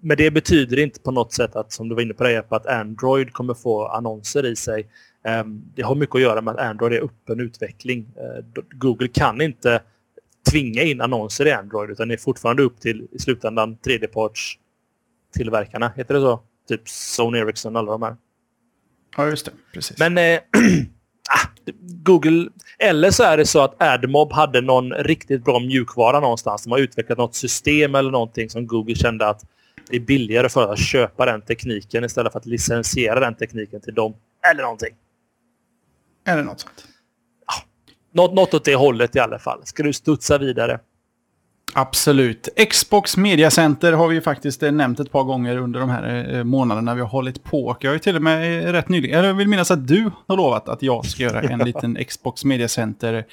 [0.00, 2.66] men det betyder inte på något sätt att, som du var inne på det, att
[2.66, 4.86] Android kommer få annonser i sig.
[5.42, 8.00] Um, det har mycket att göra med att Android är öppen utveckling.
[8.00, 9.82] Uh, Google kan inte
[10.50, 14.58] tvinga in annonser i Android utan det är fortfarande upp till i slutändan tredjeparts
[15.34, 15.92] tillverkarna.
[15.96, 16.40] Heter det så?
[16.68, 18.16] Typ Sony Ericsson och alla de här.
[19.16, 19.52] Ja, just det.
[19.72, 19.98] Precis.
[19.98, 20.24] Men eh,
[21.30, 21.48] ah,
[21.80, 22.48] Google...
[22.78, 26.64] Eller så är det så att AdMob hade någon riktigt bra mjukvara någonstans.
[26.64, 29.44] De har utvecklat något system eller någonting som Google kände att
[29.90, 33.94] det är billigare för att köpa den tekniken istället för att licensiera den tekniken till
[33.94, 34.14] dem.
[34.50, 34.94] Eller någonting.
[36.26, 36.84] Eller något sånt.
[38.18, 39.60] Något, något åt det hållet i alla fall.
[39.64, 40.80] Ska du studsa vidare?
[41.74, 42.48] Absolut.
[42.70, 46.34] Xbox Media Center har vi ju faktiskt eh, nämnt ett par gånger under de här
[46.34, 47.66] eh, månaderna vi har hållit på.
[47.66, 50.10] Och jag har ju till och med eh, rätt nyligen, jag vill minnas att du
[50.26, 53.24] har lovat att jag ska göra en liten Xbox Media Center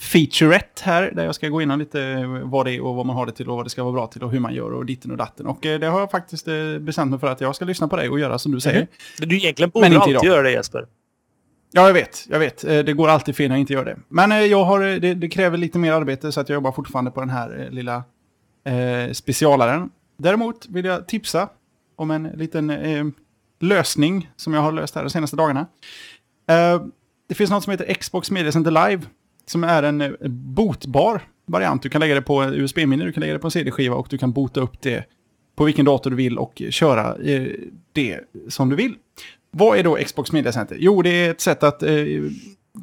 [0.00, 1.12] featurette här.
[1.14, 3.48] Där jag ska gå in lite vad det är och vad man har det till
[3.48, 5.46] och vad det ska vara bra till och hur man gör och ditten och datten.
[5.46, 6.48] Och det har jag faktiskt
[6.80, 8.76] bestämt mig för att jag ska lyssna på dig och göra som du säger.
[8.76, 9.28] Mm.
[9.28, 10.86] Du egentligen borde alltid göra det Jesper.
[11.72, 12.26] Ja, jag vet.
[12.28, 12.64] Jag vet.
[12.64, 13.98] Eh, det går alltid fel när jag inte gör det.
[14.08, 16.72] Men eh, jag har, eh, det, det, kräver lite mer arbete så att jag jobbar
[16.72, 18.04] fortfarande på den här lilla
[18.64, 19.90] eh, specialaren.
[20.16, 21.48] Däremot vill jag tipsa
[21.96, 23.04] om en liten eh,
[23.60, 25.66] lösning som jag har löst här de senaste dagarna.
[26.48, 26.82] Eh,
[27.28, 29.02] det finns något som heter Xbox Media Center Live
[29.46, 30.16] som är en
[30.54, 31.82] botbar variant.
[31.82, 34.18] Du kan lägga det på USB-minne, du kan lägga det på en CD-skiva och du
[34.18, 35.04] kan bota upp det
[35.56, 37.16] på vilken dator du vill och köra
[37.92, 38.94] det som du vill.
[39.50, 40.76] Vad är då Xbox Media Center?
[40.80, 41.92] Jo, det är ett sätt att eh,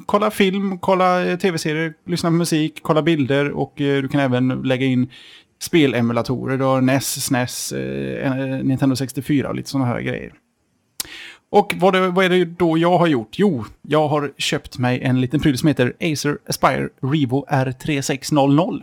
[0.06, 4.48] kolla film, kolla eh, tv-serier, lyssna på musik, kolla bilder och eh, du kan även
[4.48, 5.10] lägga in
[5.60, 6.58] spelemulatorer.
[6.58, 10.32] Du har NES, SNES, eh, eh, Nintendo 64 och lite sådana här grejer.
[11.50, 13.38] Och vad, det, vad, är det då jag har gjort?
[13.38, 18.82] Jo, jag har köpt mig en liten pryl som heter Acer Aspire Revo R3600.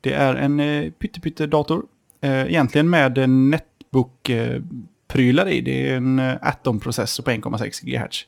[0.00, 1.82] Det är en eh, pytte-pytte-dator.
[2.20, 4.62] Eh, egentligen med Netbook eh,
[5.14, 5.60] prylar i.
[5.60, 8.26] Det är en eh, Atom-processor på 1,6 GHz.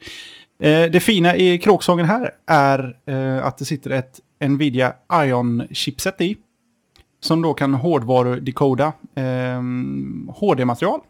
[0.62, 6.36] Eh, det fina i kråksången här är eh, att det sitter ett Nvidia Ion-chipset i.
[7.20, 8.92] Som då kan hårdvarudekoda
[10.28, 11.00] HD-material.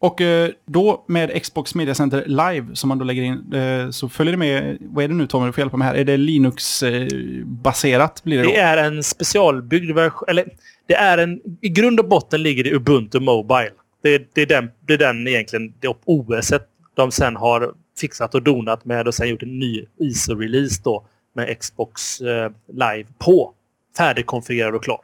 [0.00, 0.20] Och
[0.66, 3.54] då med Xbox Media Center Live som man då lägger in
[3.92, 6.04] så följer det med, vad är det nu Tommy, du får hjälpa mig här, är
[6.04, 8.24] det Linux-baserat?
[8.24, 8.50] blir det, då?
[8.50, 10.44] det är en specialbyggd version, eller
[10.86, 13.72] det är en, i grund och botten ligger det Ubuntu Mobile.
[14.04, 16.52] Det, det, är den, det är den egentligen, det OS
[16.94, 21.58] de sen har fixat och donat med och sen gjort en ny ISO-release då med
[21.58, 23.52] Xbox eh, Live på.
[23.96, 25.00] Färdigkonfigurerad och klar.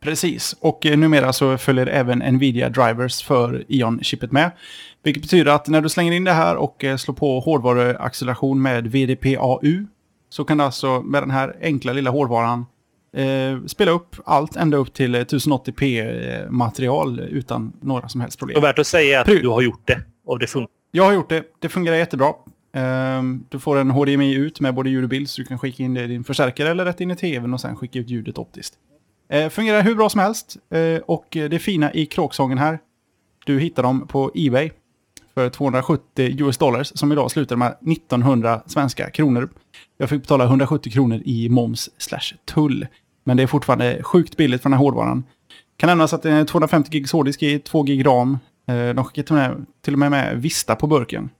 [0.00, 4.50] Precis, och eh, numera så följer även Nvidia Drivers för Ion-chippet med.
[5.02, 8.86] Vilket betyder att när du slänger in det här och eh, slår på hårdvaruacceleration med
[8.86, 9.86] VDPAU
[10.28, 12.66] så kan du alltså med den här enkla lilla hårdvaran
[13.16, 18.56] eh, spela upp allt ända upp till 1080p-material eh, utan några som helst problem.
[18.56, 20.72] Och värt att säga att du har gjort det och det funkar.
[20.90, 21.44] Jag har gjort det.
[21.58, 22.28] Det fungerar jättebra.
[22.74, 25.82] Eh, du får en HDMI ut med både ljud och bild så du kan skicka
[25.82, 28.38] in det i din förstärkare eller rätt in i tvn och sen skicka ut ljudet
[28.38, 28.74] optiskt.
[29.28, 30.56] Eh, fungerar hur bra som helst.
[30.70, 32.78] Eh, och det fina i kråksången här,
[33.46, 34.70] du hittar dem på Ebay
[35.34, 39.48] för 270 US dollars som idag slutar med 1900 svenska kronor.
[39.98, 42.86] Jag fick betala 170 kronor i moms slash tull.
[43.24, 45.24] Men det är fortfarande sjukt billigt för den här hårdvaran.
[45.76, 48.38] Kan nämnas att det är 250 gigs hårddisk i 2 gig ram.
[48.68, 51.30] Eh, de skickar till och med med Vista på burken.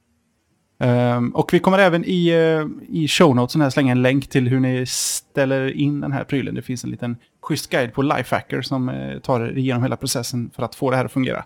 [0.83, 4.49] Um, och vi kommer även i, uh, i show notesen här slänga en länk till
[4.49, 6.55] hur ni ställer in den här prylen.
[6.55, 10.51] Det finns en liten schysst guide på Lifehacker som uh, tar er igenom hela processen
[10.57, 11.45] för att få det här att fungera.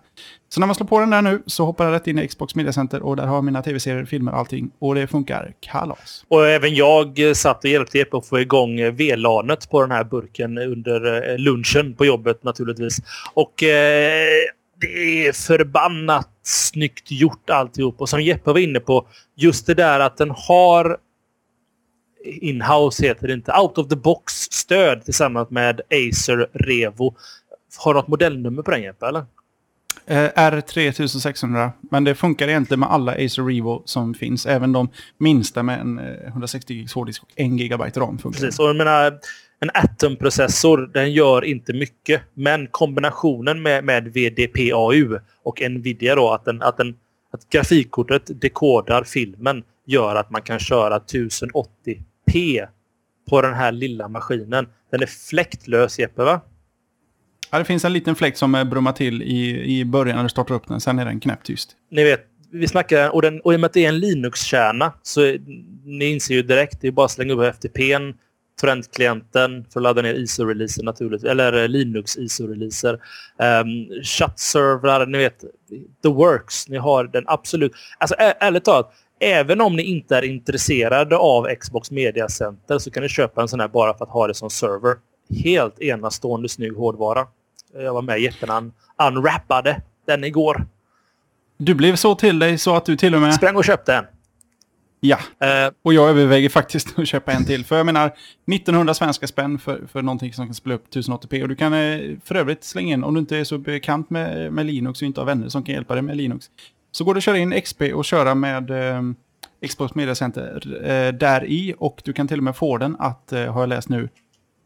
[0.49, 2.55] Så när man slår på den där nu så hoppar jag rätt in i Xbox
[2.55, 4.71] Media Center och där har mina tv-serier, filmer och allting.
[4.79, 6.25] Och det funkar kalas.
[6.29, 10.05] Och även jag eh, satt och hjälpte Jeppe att få igång VLANet på den här
[10.05, 12.99] burken under lunchen på jobbet naturligtvis.
[13.35, 13.63] Och
[14.81, 18.01] det är förbannat snyggt gjort alltihop.
[18.01, 20.99] Och som Jeppe var inne på, just det där att den har
[22.25, 27.15] inhouse heter det inte, out of the box-stöd tillsammans med Acer Revo.
[27.79, 29.25] Har du något modellnummer på den Jeppe, eller?
[30.07, 34.47] Eh, R3600, men det funkar egentligen med alla Acer Revo som finns.
[34.47, 38.41] Även de minsta med en 160 GB hårddisk och 1 GB RAM funkar.
[38.41, 39.19] Precis, och jag menar,
[39.61, 42.23] en Atom-processor, den gör inte mycket.
[42.35, 46.97] Men kombinationen med, med VDPAU och Nvidia då, att, den, att, den,
[47.33, 52.67] att grafikkortet dekodar filmen gör att man kan köra 1080p
[53.31, 54.69] på den här lilla maskinen.
[54.91, 56.41] Den är fläktlös, Jeppe, va?
[57.51, 60.55] Ja, det finns en liten fläkt som brummar till i, i början när du startar
[60.55, 60.81] upp den.
[60.81, 61.77] Sen är den knäpptyst.
[61.91, 64.93] Ni vet, vi snackar, och, den, och i och med att det är en Linux-kärna
[65.03, 65.21] så
[65.85, 68.15] ni inser ju direkt, det är bara att slänga upp FTP'n
[68.61, 72.93] torrentklienten för att ladda ner ISO-releaser naturligtvis, eller eh, Linux ISO-releaser.
[73.63, 75.41] Um, Chattservrar, ni vet,
[76.03, 76.69] the works.
[76.69, 77.73] Ni har den absolut...
[77.99, 83.03] Alltså ärligt talat, även om ni inte är intresserade av Xbox Media Center så kan
[83.03, 84.97] ni köpa en sån här bara för att ha det som server.
[85.45, 87.27] Helt enastående snygg hårdvara.
[87.75, 88.73] Jag var med Jeppe när han
[89.09, 90.67] unwrappade den igår.
[91.59, 93.35] Du blev så till dig så att du till och med...
[93.35, 94.05] Sprang och köpte en.
[95.01, 97.65] Ja, uh, och jag överväger faktiskt att köpa en till.
[97.65, 98.07] För jag menar,
[98.53, 101.43] 1900 svenska spänn för, för någonting som kan spela upp 1080p.
[101.43, 104.53] Och du kan eh, för övrigt slänga in, om du inte är så bekant med,
[104.53, 106.47] med Linux och inte har vänner som kan hjälpa dig med Linux.
[106.93, 109.03] Så går det att köra in XP och köra med eh,
[109.69, 111.75] Xbox Media Center eh, där i.
[111.79, 114.09] Och du kan till och med få den att, eh, har jag läst nu,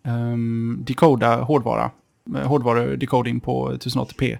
[0.04, 1.90] um, decoda hårdvara.
[2.36, 4.38] Eh, hårdvarudecoding på 1080p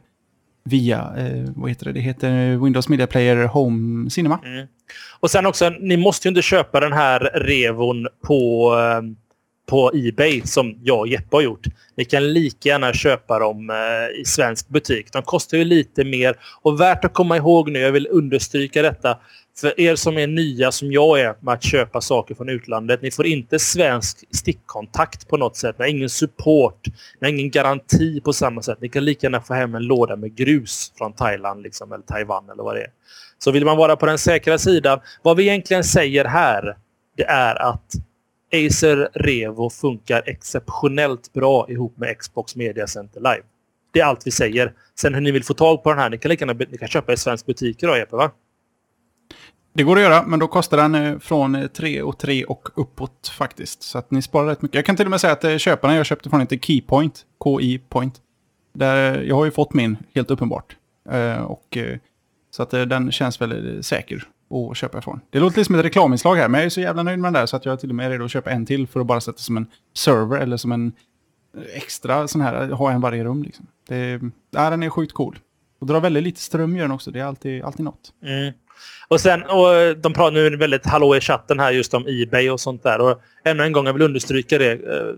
[0.64, 4.38] via, eh, vad heter det, det heter Windows Media Player Home Cinema.
[4.44, 4.66] Mm.
[5.20, 9.02] Och sen också, ni måste ju inte köpa den här revon på, eh,
[9.66, 11.66] på Ebay som jag och Jeppe har gjort.
[11.96, 15.12] Ni kan lika gärna köpa dem eh, i svensk butik.
[15.12, 16.36] De kostar ju lite mer.
[16.62, 19.18] Och värt att komma ihåg nu, jag vill understryka detta.
[19.60, 23.02] För er som är nya som jag är med att köpa saker från utlandet.
[23.02, 25.78] Ni får inte svensk stickkontakt på något sätt.
[25.78, 26.86] Ni har ingen support.
[27.20, 28.78] Ni har ingen garanti på samma sätt.
[28.80, 32.50] Ni kan lika gärna få hem en låda med grus från Thailand liksom, eller Taiwan
[32.50, 32.90] eller vad det är.
[33.38, 35.00] Så vill man vara på den säkra sidan.
[35.22, 36.76] Vad vi egentligen säger här
[37.16, 37.92] det är att
[38.52, 43.42] Acer Revo funkar exceptionellt bra ihop med Xbox Media Center Live.
[43.92, 44.72] Det är allt vi säger.
[45.00, 46.88] Sen hur ni vill få tag på den här, ni kan lika gärna ni kan
[46.88, 48.30] köpa i svensk butik idag Jeppe va?
[49.72, 52.68] Det går att göra, men då kostar den eh, från eh, 3 och 3 och
[52.74, 53.82] uppåt faktiskt.
[53.82, 54.74] Så att ni sparar rätt mycket.
[54.74, 57.78] Jag kan till och med säga att eh, köparna jag köpte från heter Keypoint, KI
[57.78, 58.20] Point.
[58.72, 60.76] Där, jag har ju fått min, helt uppenbart.
[61.46, 61.78] Och,
[62.50, 65.20] så att den känns väl säker att köpa ifrån.
[65.30, 67.40] Det låter lite som ett reklaminslag här, men jag är så jävla nöjd med den
[67.40, 69.06] där så att jag till och med är redo att köpa en till för att
[69.06, 70.92] bara sätta som en server eller som en
[71.74, 73.42] extra sån här, ha en varje rum.
[73.42, 73.66] Liksom.
[73.88, 75.38] Det, ja, den är sjukt cool.
[75.80, 78.12] Och drar väldigt lite ström gör den också, det är alltid, alltid något.
[78.22, 78.52] Mm.
[79.08, 82.60] Och sen, och de pratar nu väldigt hallå i chatten här just om Ebay och
[82.60, 83.00] sånt där.
[83.00, 84.72] Och ännu en gång, jag vill understryka det.
[84.72, 85.14] Eh,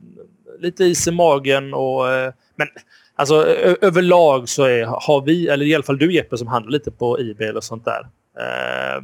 [0.61, 2.11] lite is i magen och...
[2.11, 2.69] Eh, men
[3.17, 3.35] alltså
[3.81, 7.19] överlag så är, har vi, eller i alla fall du Jeppe som handlar lite på
[7.21, 8.01] Ebay och sånt där.
[8.39, 9.03] Eh,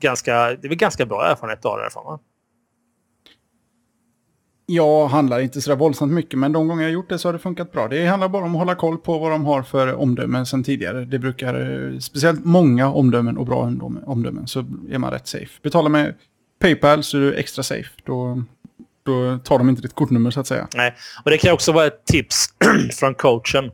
[0.00, 2.18] ganska, det är väl ganska bra erfarenhet av det därifrån va?
[4.70, 7.38] Jag handlar inte så våldsamt mycket, men de gånger jag gjort det så har det
[7.38, 7.88] funkat bra.
[7.88, 11.04] Det handlar bara om att hålla koll på vad de har för omdömen sedan tidigare.
[11.04, 13.72] Det brukar, eh, speciellt många omdömen och bra
[14.06, 15.60] omdömen, så är man rätt safe.
[15.62, 16.14] Betala med
[16.60, 17.90] Paypal så är du extra safe.
[18.04, 18.42] Då,
[19.02, 20.68] då tar de inte ditt kortnummer så att säga.
[20.74, 20.94] Nej,
[21.24, 22.46] och det kan också vara ett tips
[22.98, 23.70] från coachen.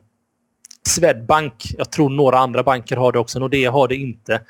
[0.89, 3.39] Swedbank, jag tror några andra banker har det också.
[3.39, 4.41] Nordea har det inte.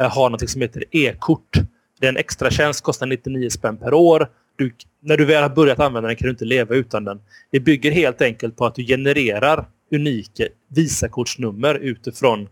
[0.00, 1.58] Eh, har något som heter e-kort.
[2.00, 4.72] Det är en extra tjänst, kostar 99 spänn per år du,
[5.02, 7.20] när du väl har börjat använda den kan du inte leva utan den.
[7.50, 12.48] Det bygger helt enkelt på att du genererar unika Visakortsnummer utifrån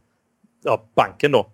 [0.64, 1.50] ja, banken då.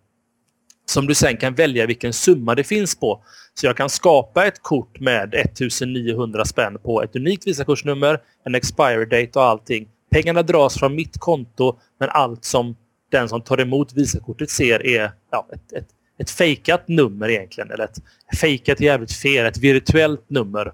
[0.86, 3.22] Som du sen kan välja vilken summa det finns på.
[3.54, 9.04] Så jag kan skapa ett kort med 1900 spänn på ett unikt Visakortsnummer, en expiry
[9.04, 9.88] date och allting.
[10.10, 12.76] Pengarna dras från mitt konto men allt som
[13.10, 15.88] den som tar emot Visakortet ser är ja, ett, ett
[16.20, 17.70] ett fejkat nummer egentligen.
[17.70, 17.98] Eller ett
[18.40, 20.72] fejkat jävligt fel, ett virtuellt nummer.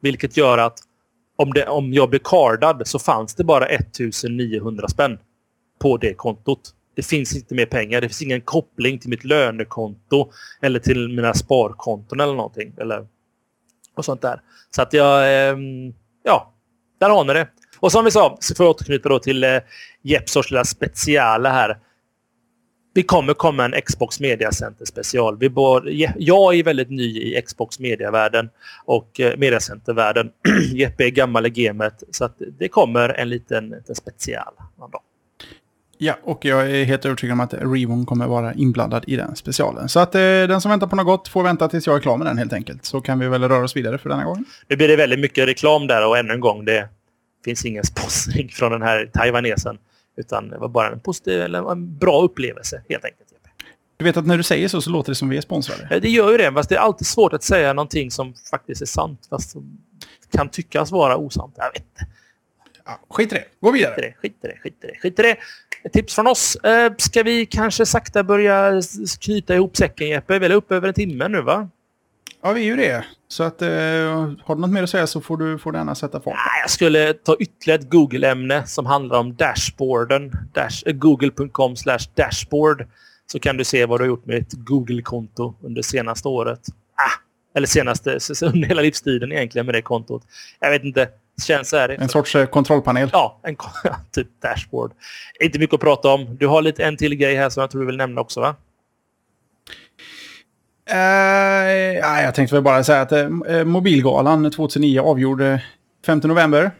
[0.00, 0.78] Vilket gör att
[1.36, 5.18] om, det, om jag blir cardad så fanns det bara 1900 spänn
[5.80, 6.74] på det kontot.
[6.96, 8.00] Det finns inte mer pengar.
[8.00, 10.32] Det finns ingen koppling till mitt lönekonto
[10.62, 12.74] eller till mina sparkonton eller någonting.
[12.78, 13.06] Eller,
[13.96, 14.40] och sånt där.
[14.70, 15.22] Så att jag...
[15.22, 15.56] Eh,
[16.22, 16.54] ja,
[17.00, 17.48] där har ni det.
[17.80, 19.58] Och som vi sa, så får jag återknyta då till eh,
[20.02, 21.78] Jeppsors lilla speciala här.
[22.94, 25.38] Vi kommer komma en Xbox Media Center special.
[25.38, 28.50] Vi bor, jag är väldigt ny i Xbox Media-världen
[28.84, 30.30] och eh, Mediacenter-världen.
[30.72, 34.52] Jeppe är gammal i gamet så att det kommer en liten, liten special.
[35.98, 39.88] Ja, och jag är helt övertygad om att Revon kommer vara inblandad i den specialen.
[39.88, 42.16] Så att eh, den som väntar på något gott får vänta tills jag är klar
[42.16, 42.84] med den helt enkelt.
[42.84, 44.44] Så kan vi väl röra oss vidare för denna gången.
[44.68, 46.88] Nu blir det väldigt mycket reklam där och ännu en gång, det
[47.44, 49.78] finns ingen sponsring från den här taiwanesen.
[50.16, 53.34] Utan det var bara en positiv, eller en bra upplevelse helt enkelt.
[53.96, 56.00] Du vet att när du säger så så låter det som vi är sponsrade.
[56.00, 58.86] Det gör ju det, fast det är alltid svårt att säga någonting som faktiskt är
[58.86, 59.26] sant.
[59.30, 59.78] Fast som
[60.32, 61.54] kan tyckas vara osant.
[61.56, 62.06] Jag vet inte.
[62.84, 63.44] Ja, skit i det.
[63.60, 63.94] Gå vidare.
[63.94, 64.98] Skit i det, skit i det, skit i det.
[64.98, 65.36] Skit i det.
[65.84, 66.56] Ett tips från oss.
[66.56, 68.82] Eh, ska vi kanske sakta börja
[69.20, 70.38] knyta ihop säcken, Jeppe?
[70.38, 71.68] Vi är uppe över en timme nu, va?
[72.46, 73.04] Ja, vi är ju det.
[73.28, 73.68] Så att, eh,
[74.44, 76.34] har du något mer att säga så får du, får du gärna sätta fart.
[76.34, 80.32] Ja, jag skulle ta ytterligare ett Google-ämne som handlar om dashboarden.
[80.52, 81.74] Dash, eh, Google.com
[82.14, 82.86] dashboard.
[83.26, 86.60] Så kan du se vad du har gjort med ditt Google-konto under senaste året.
[86.94, 90.22] Ah, eller senaste, under hela livstiden egentligen med det kontot.
[90.60, 91.08] Jag vet inte.
[91.46, 91.88] Känns så här.
[91.88, 93.08] En sorts eh, kontrollpanel?
[93.12, 93.56] Ja, en
[94.12, 94.92] typ dashboard.
[95.40, 96.36] Inte mycket att prata om.
[96.36, 98.56] Du har lite en till grej här som jag tror du vill nämna också, va?
[100.90, 100.98] Uh,
[101.98, 105.62] ja, jag tänkte väl bara säga att uh, Mobilgalan 2009 avgjorde
[106.06, 106.70] 5 november.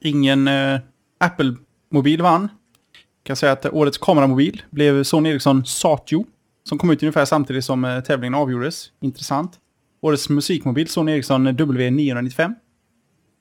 [0.00, 0.80] Ingen uh,
[1.20, 2.42] Apple-mobil vann.
[2.42, 6.26] Jag kan säga att årets kameramobil blev Sony Ericsson Satio.
[6.68, 8.90] Som kom ut ungefär samtidigt som tävlingen avgjordes.
[9.00, 9.52] Intressant.
[10.00, 12.54] Årets musikmobil Sony Ericsson W995.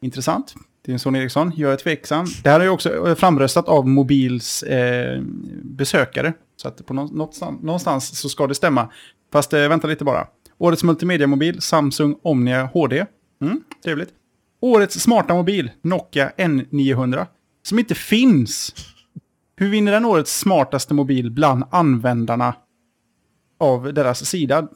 [0.01, 0.53] Intressant.
[0.85, 1.51] Det är en Sony Ericsson.
[1.55, 2.25] Jag är tveksam.
[2.43, 4.63] Det här är ju också framröstat av Mobils
[5.63, 6.33] besökare.
[6.55, 8.89] Så att på någonstans, någonstans så ska det stämma.
[9.31, 10.27] Fast eh, vänta lite bara.
[10.57, 13.05] Årets multimediamobil Samsung Omnia HD.
[13.41, 14.09] Mm, trevligt.
[14.59, 17.25] Årets smarta mobil Nokia N900.
[17.63, 18.75] Som inte finns.
[19.57, 22.55] Hur vinner den årets smartaste mobil bland användarna
[23.59, 24.67] av deras sida?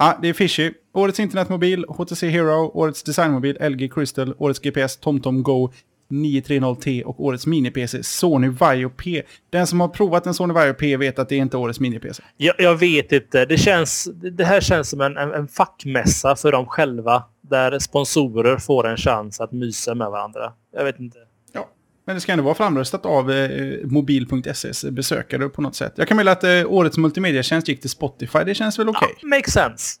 [0.00, 0.72] ah, det är fishy.
[0.92, 5.72] Årets internetmobil, HTC Hero, årets designmobil, LG Crystal, årets GPS, TomTom Go,
[6.10, 9.22] 930T och årets mini-PC, Sony Vaio P.
[9.50, 12.22] Den som har provat en Sony Vaio P vet att det är inte årets mini-PC.
[12.36, 13.44] Jag, jag, vet inte.
[13.44, 17.24] Det, känns, det här känns som en, en, en fackmässa för dem själva.
[17.40, 20.52] Där sponsorer får en chans att mysa med varandra.
[20.76, 21.18] Jag vet inte.
[21.52, 21.68] Ja,
[22.06, 25.92] men det ska ändå vara framröstat av eh, mobil.ses besökare på något sätt.
[25.96, 28.38] Jag kan mena att eh, årets multimediatjänst gick till Spotify.
[28.46, 29.06] Det känns väl okej?
[29.06, 29.16] Okay?
[29.20, 29.96] Ja, makes sense.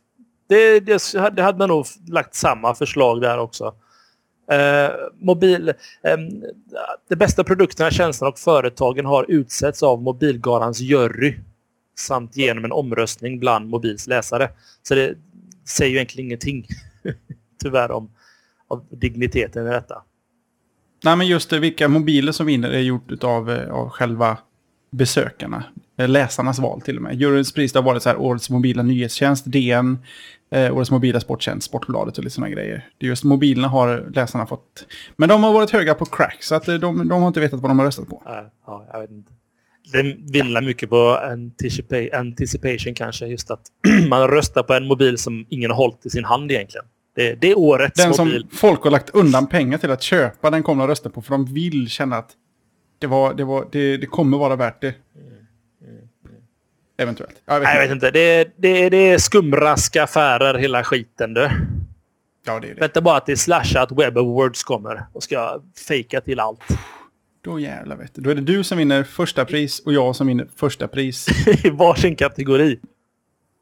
[0.48, 3.74] Det, det, det hade man nog lagt samma förslag där också.
[4.50, 4.90] Eh,
[5.20, 6.16] mobil, eh,
[7.08, 11.34] de bästa produkterna, tjänsterna och företagen har utsetts av Mobilgarans jury
[11.98, 14.50] samt genom en omröstning bland Mobils läsare.
[14.82, 15.14] Så det
[15.68, 16.66] säger ju egentligen ingenting,
[17.62, 18.10] tyvärr, om,
[18.68, 20.02] om digniteten i detta.
[21.04, 24.38] Nej, men just vilka mobiler som vinner är gjort av, eh, av själva
[24.90, 25.64] besökarna.
[25.96, 27.20] Eh, läsarnas val till och med.
[27.20, 29.98] Juryns pris har varit så här årets mobila nyhetstjänst, DN,
[30.50, 32.88] eh, årets mobila sporttjänst, Sportbladet och lite sådana grejer.
[32.98, 34.86] Det är just mobilerna har läsarna fått.
[35.16, 37.60] Men de har varit höga på crack, så att eh, de, de har inte vetat
[37.60, 38.22] vad de har röstat på.
[38.66, 39.32] Ja, jag vet inte.
[39.92, 41.18] Det vilar mycket på
[42.12, 43.60] anticipation kanske, just att
[44.08, 46.86] man röstar på en mobil som ingen har hållit i sin hand egentligen.
[47.16, 48.32] Det, det är årets den mobil.
[48.32, 51.22] Den som folk har lagt undan pengar till att köpa, den kommer att rösta på
[51.22, 52.30] för de vill känna att
[52.98, 54.94] det, var, det, var, det, det kommer vara värt det.
[57.00, 57.42] Eventuellt.
[57.46, 58.10] Jag vet, Nej, jag vet inte.
[58.10, 61.50] Det, det, det är skumraska affärer hela skiten du.
[62.46, 62.80] Ja, det är det.
[62.80, 66.60] Vänta bara att det är slashat Web Awards kommer och ska fejka till allt.
[67.44, 68.22] Då jävlar vet du.
[68.22, 71.46] Då är det du som vinner första pris och jag som vinner första pris.
[71.64, 72.80] I varsin kategori.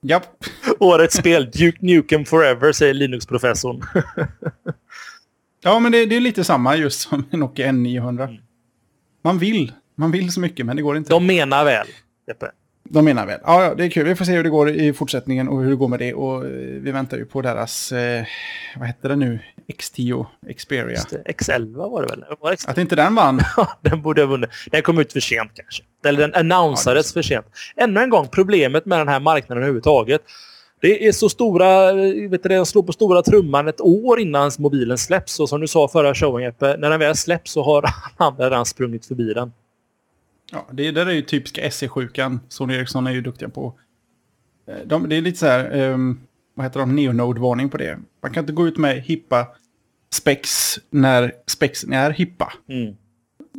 [0.03, 0.45] Japp.
[0.79, 3.83] Årets spel, Duke Nukem Forever, säger Linux-professorn.
[5.63, 8.23] ja, men det, det, är lite samma just som Nokia N900.
[8.23, 8.43] Mm.
[9.23, 9.73] Man vill.
[9.95, 11.11] Man vill så mycket, men det går inte.
[11.11, 11.87] De menar väl,
[12.29, 12.51] Jeppe?
[12.91, 13.41] De menar väl.
[13.45, 14.07] Ja, ja, det är kul.
[14.07, 16.15] Vi får se hur det går i fortsättningen och hur det går med det.
[16.15, 18.25] Och eh, vi väntar ju på deras, eh,
[18.77, 20.27] vad heter det nu, X10
[20.57, 20.99] Xperia.
[21.29, 22.25] X11 var det väl?
[22.41, 23.41] Var det Att inte den vann.
[23.83, 24.51] den borde ha vunnit.
[24.71, 25.83] Den kom ut för sent kanske.
[26.05, 27.47] Eller den annonsades ja, för sent.
[27.77, 30.21] Ännu en gång, problemet med den här marknaden överhuvudtaget.
[30.81, 31.93] Det är så stora,
[32.29, 35.41] vet du, den slår på stora trumman ett år innan mobilen släpps.
[35.41, 37.85] Och som du sa förra showen Jeppe, när den väl släpps så har
[38.17, 39.53] alla redan sprungit förbi den.
[40.53, 42.41] Ja, det där är ju typiska SE-sjukan.
[42.49, 43.75] Sony Ericsson är ju duktiga på.
[44.67, 46.21] Eh, de, det är lite så här, um,
[46.55, 47.99] vad heter de, neonode-varning på det.
[48.23, 49.49] Man kan inte gå ut med hippa
[50.11, 52.53] specs när spexen är hippa.
[52.69, 52.97] Mm.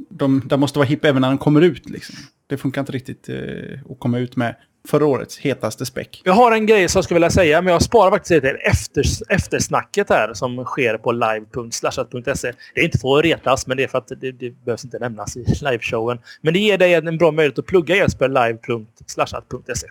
[0.10, 1.90] de, de måste vara hipp även när de kommer ut.
[1.90, 2.16] Liksom.
[2.48, 4.56] Det funkar inte riktigt eh, att komma ut med
[4.90, 6.22] förra årets hetaste späck.
[6.26, 8.60] Jag har en grej som jag skulle vilja säga, men jag sparar faktiskt det till
[8.62, 12.54] efter, eftersnacket här som sker på live.slashat.se.
[12.74, 15.00] Det är inte för att retas, men det är för att det, det behövs inte
[15.00, 16.20] nämnas i liveshowen.
[16.42, 19.88] Men det ger dig en bra möjlighet att plugga Jesper live.slashat.se.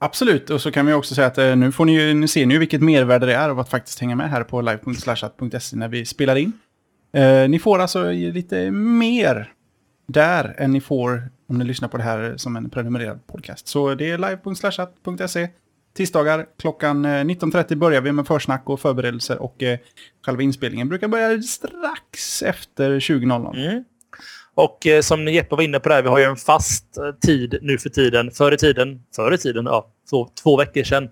[0.00, 2.46] Absolut, och så kan vi också säga att eh, nu, får ni, ju, nu ser
[2.46, 5.88] ni ju vilket mervärde det är av att faktiskt hänga med här på live.slashat.se när
[5.88, 6.52] vi spelar in.
[7.12, 9.52] Eh, ni får alltså lite mer
[10.08, 13.68] där än ni får om ni lyssnar på det här som en prenumererad podcast.
[13.68, 15.48] Så det är live.slashat.se.
[15.96, 19.78] Tisdagar klockan eh, 19.30 börjar vi med försnack och förberedelser och eh,
[20.26, 23.56] själva inspelningen brukar börja strax efter 20.00.
[23.56, 23.84] Mm.
[24.54, 27.58] Och eh, som Jeppe var inne på där, vi har ju en fast eh, tid
[27.62, 28.30] nu för tiden.
[28.30, 31.08] Förr i tiden, förr i tiden, ja, så två veckor sedan,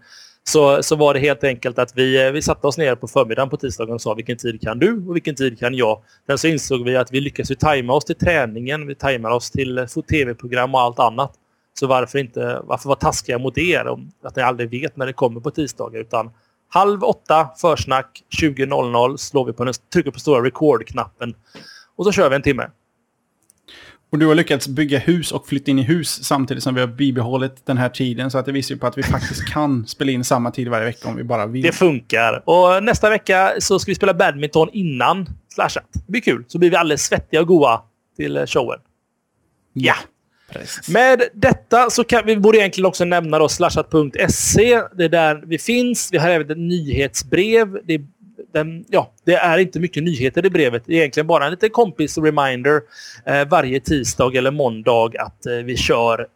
[0.48, 3.50] så, så var det helt enkelt att vi, eh, vi satte oss ner på förmiddagen
[3.50, 6.02] på tisdagen och sa vilken tid kan du och vilken tid kan jag.
[6.26, 9.50] Sen så insåg vi att vi lyckas ju tajma oss till träningen, vi tajmar oss
[9.50, 11.32] till eh, tv-program och allt annat.
[11.78, 15.12] Så varför inte, varför vara taskiga mot er om att ni aldrig vet när det
[15.12, 16.30] kommer på tisdagar utan
[16.68, 21.34] halv åtta försnack 20.00 slår vi på den, trycker på stora record-knappen
[21.96, 22.70] och så kör vi en timme.
[24.10, 26.88] Och du har lyckats bygga hus och flytta in i hus samtidigt som vi har
[26.88, 28.30] bibehållit den här tiden.
[28.30, 30.84] Så att det visar ju på att vi faktiskt kan spela in samma tid varje
[30.84, 31.62] vecka om vi bara vill.
[31.62, 32.42] Det funkar.
[32.44, 35.88] Och nästa vecka så ska vi spela badminton innan slashat.
[35.92, 36.44] Det blir kul.
[36.46, 37.82] Så blir vi alldeles svettiga och goa
[38.16, 38.78] till showen.
[39.72, 39.94] Ja.
[40.52, 40.88] Precis.
[40.88, 44.82] Med detta så kan vi borde egentligen också nämna då slashat.se.
[44.96, 46.08] Det är där vi finns.
[46.12, 47.78] Vi har även ett nyhetsbrev.
[47.84, 48.00] Det
[48.56, 50.82] Ehm, ja, det är inte mycket nyheter i brevet.
[50.86, 52.80] Det är egentligen bara en liten kompis-reminder
[53.26, 56.26] eh, varje tisdag eller måndag att eh, vi kör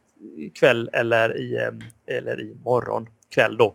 [0.61, 3.57] kväll eller i, eh, eller i morgon kväll.
[3.57, 3.75] Då.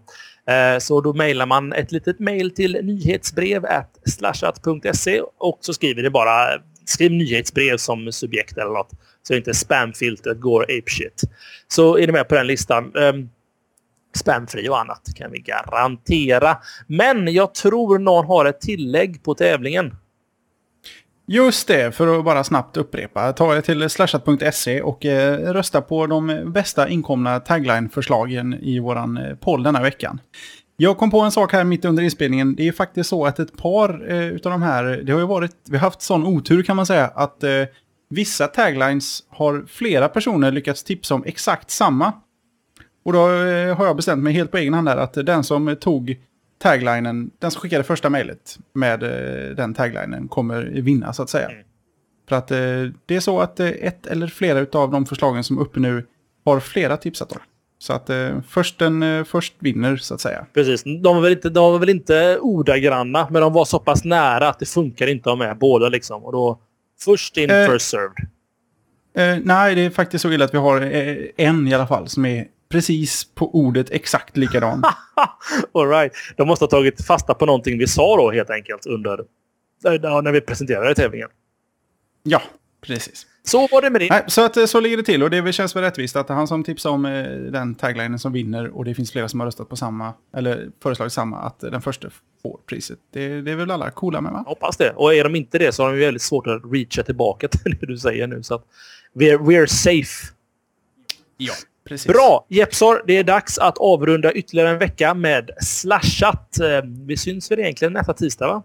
[0.51, 3.65] Eh, så då mejlar man ett litet mejl till nyhetsbrev
[4.05, 8.91] slashat.se och så skriver det bara skriv nyhetsbrev som subjekt eller något.
[9.27, 11.21] Så inte spamfiltret går apeshit.
[11.67, 12.95] Så är ni med på den listan.
[12.95, 13.29] Ehm,
[14.15, 16.57] Spännfri och annat kan vi garantera.
[16.87, 19.95] Men jag tror någon har ett tillägg på tävlingen.
[21.27, 23.33] Just det, för att bara snabbt upprepa.
[23.33, 29.35] Ta er till slashat.se och eh, rösta på de bästa inkomna tagline-förslagen i våran eh,
[29.35, 30.19] poll denna veckan.
[30.77, 32.55] Jag kom på en sak här mitt under inspelningen.
[32.55, 35.51] Det är faktiskt så att ett par eh, utav de här, det har ju varit,
[35.69, 37.49] vi har haft sån otur kan man säga, att eh,
[38.09, 42.13] vissa taglines har flera personer lyckats tipsa om exakt samma.
[43.05, 45.75] Och då eh, har jag bestämt mig helt på egen hand där att den som
[45.79, 46.17] tog
[46.57, 51.49] taglinen, den som skickade första mejlet med eh, den taglinen kommer vinna så att säga.
[51.49, 51.63] Mm.
[52.29, 52.57] För att eh,
[53.05, 56.05] det är så att ett eller flera av de förslagen som är uppe nu
[56.45, 57.37] har flera tipsat om.
[57.79, 60.45] Så att eh, först, den, först vinner så att säga.
[60.53, 60.83] Precis.
[60.83, 64.49] De var, väl inte, de var väl inte ordagranna, men de var så pass nära
[64.49, 66.23] att det funkar inte att ha med båda liksom.
[66.25, 66.59] Och då
[66.99, 68.27] först in, eh, first served.
[69.17, 70.81] Eh, nej, det är faktiskt så illa att vi har
[71.37, 74.83] en i alla fall som är precis på ordet exakt likadan.
[75.73, 76.13] All right.
[76.37, 79.25] De måste ha tagit fasta på någonting vi sa då helt enkelt under
[80.21, 81.29] när vi presenterade tävlingen.
[82.23, 82.41] Ja,
[82.81, 83.27] precis.
[83.43, 84.09] Så var det med det.
[84.09, 86.63] Nej, så, att, så ligger det till och det känns väl rättvist att han som
[86.63, 89.75] tipsar om eh, den taglinen som vinner och det finns flera som har röstat på
[89.75, 92.09] samma, eller föreslagit samma, att den första
[92.41, 92.99] får priset.
[93.13, 94.43] Det, det är väl alla coola med va?
[94.47, 94.89] hoppas det.
[94.89, 97.85] Och är de inte det så har de väldigt svårt att reacha tillbaka till det
[97.85, 98.43] du säger nu.
[98.43, 98.65] Så att
[99.13, 100.33] we're, we're safe.
[101.37, 101.53] Ja.
[101.87, 102.07] Precis.
[102.07, 102.45] Bra!
[102.49, 106.59] Jepsor, det är dags att avrunda ytterligare en vecka med Slashat.
[106.59, 106.67] Eh,
[107.07, 108.63] vi syns väl egentligen nästa tisdag, va?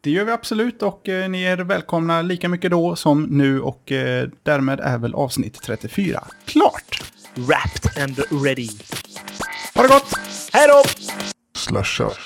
[0.00, 3.92] Det gör vi absolut och eh, ni är välkomna lika mycket då som nu och
[3.92, 7.02] eh, därmed är väl avsnitt 34 klart.
[7.34, 8.68] Wrapped and ready.
[9.74, 10.14] Ha det gott!
[10.52, 10.82] Hej då!
[11.56, 12.18] Slashat.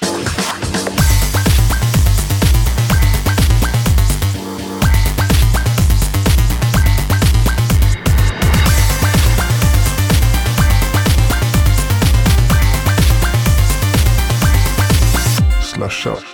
[15.82, 16.31] Slashat.